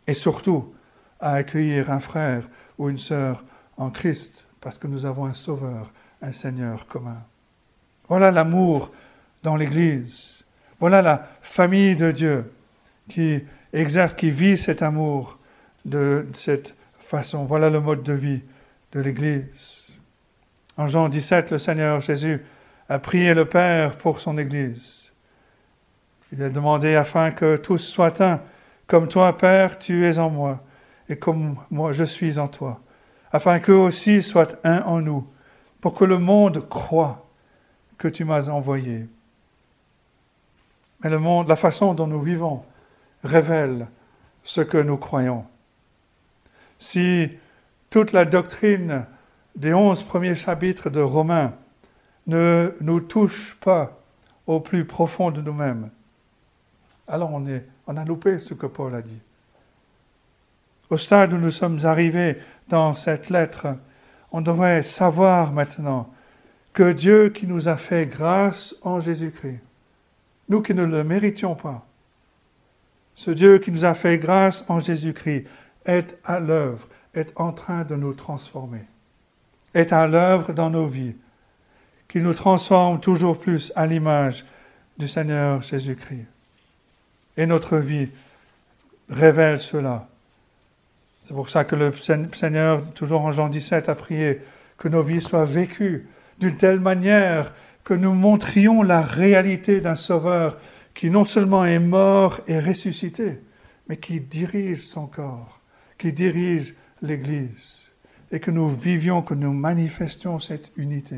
et 0.06 0.14
surtout 0.14 0.72
à 1.18 1.32
accueillir 1.32 1.90
un 1.90 1.98
frère 1.98 2.44
ou 2.78 2.88
une 2.88 2.98
sœur 2.98 3.44
en 3.76 3.90
Christ 3.90 4.46
parce 4.60 4.78
que 4.78 4.86
nous 4.86 5.06
avons 5.06 5.24
un 5.24 5.34
Sauveur, 5.34 5.90
un 6.22 6.30
Seigneur 6.30 6.86
commun. 6.86 7.20
Voilà 8.08 8.30
l'amour 8.30 8.92
dans 9.42 9.56
l'Église. 9.56 10.44
Voilà 10.78 11.02
la 11.02 11.28
famille 11.40 11.96
de 11.96 12.12
Dieu 12.12 12.52
qui 13.08 13.42
exerce, 13.72 14.14
qui 14.14 14.30
vit 14.30 14.56
cet 14.56 14.82
amour 14.82 15.40
de 15.84 16.28
cette 16.32 16.76
façon. 17.00 17.44
Voilà 17.44 17.70
le 17.70 17.80
mode 17.80 18.04
de 18.04 18.12
vie 18.12 18.42
de 18.92 19.00
l'Église. 19.00 19.88
En 20.76 20.86
Jean 20.86 21.08
17, 21.08 21.50
le 21.50 21.58
Seigneur 21.58 22.00
Jésus 22.00 22.40
a 22.88 22.98
prié 22.98 23.34
le 23.34 23.44
Père 23.44 23.96
pour 23.96 24.20
son 24.20 24.38
Église. 24.38 25.12
Il 26.32 26.42
a 26.42 26.48
demandé 26.48 26.94
afin 26.94 27.30
que 27.30 27.56
tous 27.56 27.78
soient 27.78 28.22
un, 28.22 28.40
comme 28.86 29.08
toi, 29.08 29.36
Père, 29.36 29.78
tu 29.78 30.06
es 30.06 30.18
en 30.18 30.30
moi, 30.30 30.62
et 31.08 31.16
comme 31.16 31.56
moi 31.70 31.92
je 31.92 32.04
suis 32.04 32.38
en 32.38 32.48
toi, 32.48 32.80
afin 33.30 33.58
qu'eux 33.58 33.74
aussi 33.74 34.22
soient 34.22 34.58
un 34.64 34.82
en 34.82 35.00
nous, 35.00 35.26
pour 35.80 35.94
que 35.94 36.04
le 36.04 36.18
monde 36.18 36.68
croie 36.68 37.28
que 37.98 38.08
tu 38.08 38.24
m'as 38.24 38.48
envoyé. 38.48 39.06
Mais 41.02 41.10
le 41.10 41.18
monde, 41.18 41.48
la 41.48 41.56
façon 41.56 41.94
dont 41.94 42.06
nous 42.06 42.22
vivons, 42.22 42.64
révèle 43.24 43.88
ce 44.42 44.60
que 44.60 44.78
nous 44.78 44.96
croyons. 44.96 45.44
Si 46.78 47.30
toute 47.90 48.12
la 48.12 48.24
doctrine 48.24 49.06
des 49.54 49.74
onze 49.74 50.02
premiers 50.02 50.34
chapitres 50.34 50.90
de 50.90 51.00
Romains 51.00 51.54
ne 52.26 52.74
nous 52.80 53.00
touche 53.00 53.56
pas 53.60 53.98
au 54.46 54.60
plus 54.60 54.84
profond 54.84 55.30
de 55.30 55.40
nous-mêmes, 55.40 55.90
alors 57.08 57.32
on, 57.32 57.44
on 57.86 57.96
a 57.96 58.04
loupé 58.04 58.38
ce 58.38 58.54
que 58.54 58.66
Paul 58.66 58.94
a 58.94 59.02
dit. 59.02 59.20
Au 60.90 60.96
stade 60.96 61.32
où 61.32 61.38
nous 61.38 61.50
sommes 61.50 61.84
arrivés 61.84 62.38
dans 62.68 62.94
cette 62.94 63.30
lettre, 63.30 63.76
on 64.30 64.40
devrait 64.40 64.82
savoir 64.82 65.52
maintenant 65.52 66.10
que 66.72 66.92
Dieu 66.92 67.28
qui 67.28 67.46
nous 67.46 67.68
a 67.68 67.76
fait 67.76 68.06
grâce 68.06 68.74
en 68.82 69.00
Jésus-Christ, 69.00 69.60
nous 70.48 70.62
qui 70.62 70.74
ne 70.74 70.84
le 70.84 71.04
méritions 71.04 71.54
pas, 71.54 71.86
ce 73.14 73.30
Dieu 73.30 73.58
qui 73.58 73.70
nous 73.70 73.84
a 73.84 73.94
fait 73.94 74.18
grâce 74.18 74.64
en 74.68 74.80
Jésus-Christ 74.80 75.46
est 75.84 76.18
à 76.24 76.40
l'œuvre, 76.40 76.88
est 77.14 77.32
en 77.36 77.52
train 77.52 77.84
de 77.84 77.94
nous 77.94 78.14
transformer, 78.14 78.84
est 79.74 79.92
à 79.92 80.06
l'œuvre 80.06 80.52
dans 80.52 80.70
nos 80.70 80.86
vies, 80.86 81.14
qui 82.12 82.20
nous 82.20 82.34
transforme 82.34 83.00
toujours 83.00 83.38
plus 83.38 83.72
à 83.74 83.86
l'image 83.86 84.44
du 84.98 85.08
Seigneur 85.08 85.62
Jésus-Christ. 85.62 86.26
Et 87.38 87.46
notre 87.46 87.78
vie 87.78 88.10
révèle 89.08 89.58
cela. 89.58 90.06
C'est 91.22 91.32
pour 91.32 91.48
ça 91.48 91.64
que 91.64 91.74
le 91.74 91.90
Seigneur, 92.34 92.84
toujours 92.90 93.22
en 93.22 93.32
Jean 93.32 93.48
17, 93.48 93.88
a 93.88 93.94
prié 93.94 94.42
que 94.76 94.88
nos 94.88 95.02
vies 95.02 95.22
soient 95.22 95.46
vécues 95.46 96.06
d'une 96.38 96.54
telle 96.54 96.80
manière 96.80 97.54
que 97.82 97.94
nous 97.94 98.12
montrions 98.12 98.82
la 98.82 99.00
réalité 99.00 99.80
d'un 99.80 99.96
Sauveur 99.96 100.58
qui 100.92 101.08
non 101.08 101.24
seulement 101.24 101.64
est 101.64 101.78
mort 101.78 102.42
et 102.46 102.60
ressuscité, 102.60 103.40
mais 103.88 103.96
qui 103.96 104.20
dirige 104.20 104.82
son 104.82 105.06
corps, 105.06 105.60
qui 105.96 106.12
dirige 106.12 106.74
l'Église, 107.00 107.90
et 108.30 108.38
que 108.38 108.50
nous 108.50 108.68
vivions, 108.68 109.22
que 109.22 109.32
nous 109.32 109.54
manifestions 109.54 110.40
cette 110.40 110.72
unité, 110.76 111.16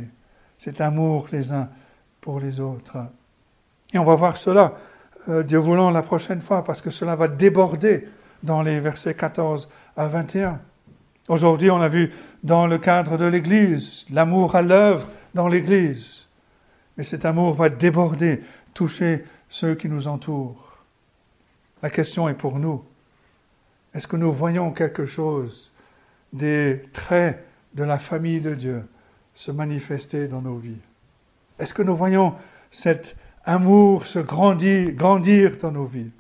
cet 0.65 0.81
amour 0.81 1.29
les 1.31 1.53
uns 1.53 1.69
pour 2.23 2.41
les 2.41 2.59
autres. 2.59 2.97
Et 3.93 3.99
on 3.99 4.05
va 4.05 4.15
voir 4.15 4.39
cela, 4.39 4.79
euh, 5.29 5.43
Dieu 5.43 5.59
voulant, 5.59 5.91
la 5.91 6.01
prochaine 6.01 6.41
fois, 6.41 6.65
parce 6.65 6.81
que 6.81 6.89
cela 6.89 7.15
va 7.17 7.29
déborder 7.29 8.09
dans 8.43 8.63
les 8.63 8.81
versets 8.81 9.13
14 9.13 9.69
à 9.95 10.09
21. 10.09 10.59
Aujourd'hui, 11.29 11.71
on 11.71 11.83
a 11.83 11.89
vu 11.89 12.11
dans 12.43 12.67
le 12.67 12.79
cadre 12.79 13.19
de 13.19 13.27
l'Église, 13.27 14.07
l'amour 14.11 14.57
à 14.57 14.63
l'œuvre 14.63 15.11
dans 15.35 15.49
l'Église. 15.49 16.29
Mais 16.97 17.05
cet 17.05 17.27
amour 17.27 17.53
va 17.53 17.69
déborder, 17.69 18.43
toucher 18.73 19.23
ceux 19.51 19.75
qui 19.75 19.91
nous 19.91 20.09
entourent. 20.09 20.79
La 21.83 21.91
question 21.91 22.27
est 22.27 22.35
pour 22.35 22.59
nous. 22.59 22.83
Est-ce 23.93 24.07
que 24.07 24.17
nous 24.17 24.33
voyons 24.33 24.73
quelque 24.73 25.05
chose 25.05 25.75
des 26.33 26.81
traits 26.95 27.47
de 27.75 27.85
la 27.85 27.99
famille 27.99 28.41
de 28.41 28.55
Dieu? 28.55 28.85
Se 29.35 29.51
manifester 29.51 30.29
dans 30.29 30.41
nos 30.41 30.57
vies 30.57 30.81
Est-ce 31.59 31.75
que 31.75 31.83
nous 31.83 31.97
voyons 31.97 32.35
cet 32.71 33.17
amour 33.45 34.07
se 34.07 34.19
grandir, 34.19 35.57
dans 35.57 35.73
nos 35.73 35.85
vies? 35.85 36.11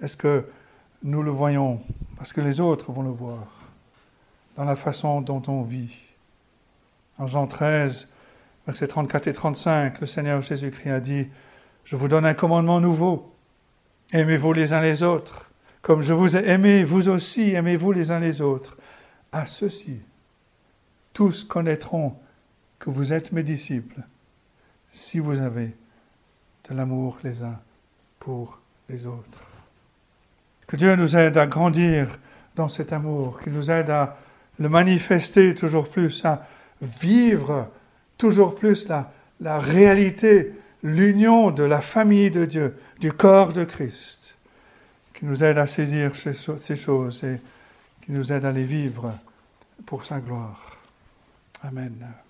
Est-ce 0.00 0.16
que 0.16 0.46
nous 1.02 1.22
le 1.22 1.30
voyons 1.30 1.80
parce 2.16 2.32
que 2.32 2.40
les 2.40 2.60
autres 2.60 2.92
vont 2.92 3.02
le 3.02 3.10
voir 3.10 3.46
dans 4.56 4.64
la 4.64 4.76
façon 4.76 5.20
dont 5.20 5.42
on 5.48 5.62
vit? 5.62 5.94
En 7.18 7.26
Jean 7.26 7.46
13, 7.46 8.08
versets 8.66 8.86
34 8.86 9.26
et 9.26 9.32
35, 9.32 10.00
le 10.00 10.06
Seigneur 10.06 10.40
Jésus-Christ 10.42 10.90
a 10.90 11.00
dit 11.00 11.28
je 11.88 11.96
vous 11.96 12.08
donne 12.08 12.26
un 12.26 12.34
commandement 12.34 12.80
nouveau. 12.80 13.32
Aimez-vous 14.12 14.52
les 14.52 14.74
uns 14.74 14.82
les 14.82 15.02
autres. 15.02 15.50
Comme 15.80 16.02
je 16.02 16.12
vous 16.12 16.36
ai 16.36 16.46
aimé, 16.50 16.84
vous 16.84 17.08
aussi 17.08 17.54
aimez-vous 17.54 17.92
les 17.92 18.10
uns 18.10 18.20
les 18.20 18.42
autres. 18.42 18.76
À 19.32 19.46
ceci, 19.46 20.02
tous 21.18 21.42
connaîtront 21.42 22.14
que 22.78 22.90
vous 22.90 23.12
êtes 23.12 23.32
mes 23.32 23.42
disciples 23.42 24.02
si 24.88 25.18
vous 25.18 25.40
avez 25.40 25.74
de 26.68 26.74
l'amour 26.76 27.18
les 27.24 27.42
uns 27.42 27.58
pour 28.20 28.60
les 28.88 29.04
autres. 29.04 29.42
Que 30.68 30.76
Dieu 30.76 30.94
nous 30.94 31.16
aide 31.16 31.36
à 31.36 31.48
grandir 31.48 32.06
dans 32.54 32.68
cet 32.68 32.92
amour, 32.92 33.40
qu'il 33.40 33.52
nous 33.52 33.68
aide 33.68 33.90
à 33.90 34.16
le 34.60 34.68
manifester 34.68 35.56
toujours 35.56 35.88
plus, 35.88 36.24
à 36.24 36.46
vivre 36.80 37.68
toujours 38.16 38.54
plus 38.54 38.86
la, 38.86 39.10
la 39.40 39.58
réalité 39.58 40.52
l'union 40.84 41.50
de 41.50 41.64
la 41.64 41.80
famille 41.80 42.30
de 42.30 42.44
Dieu, 42.44 42.78
du 43.00 43.12
corps 43.12 43.52
de 43.52 43.64
Christ, 43.64 44.36
qui 45.14 45.24
nous 45.24 45.42
aide 45.42 45.58
à 45.58 45.66
saisir 45.66 46.12
ces 46.14 46.76
choses 46.76 47.24
et 47.24 47.40
qui 48.02 48.12
nous 48.12 48.32
aide 48.32 48.44
à 48.44 48.52
les 48.52 48.62
vivre 48.62 49.12
pour 49.84 50.04
sa 50.04 50.20
gloire. 50.20 50.67
Amen. 51.64 52.27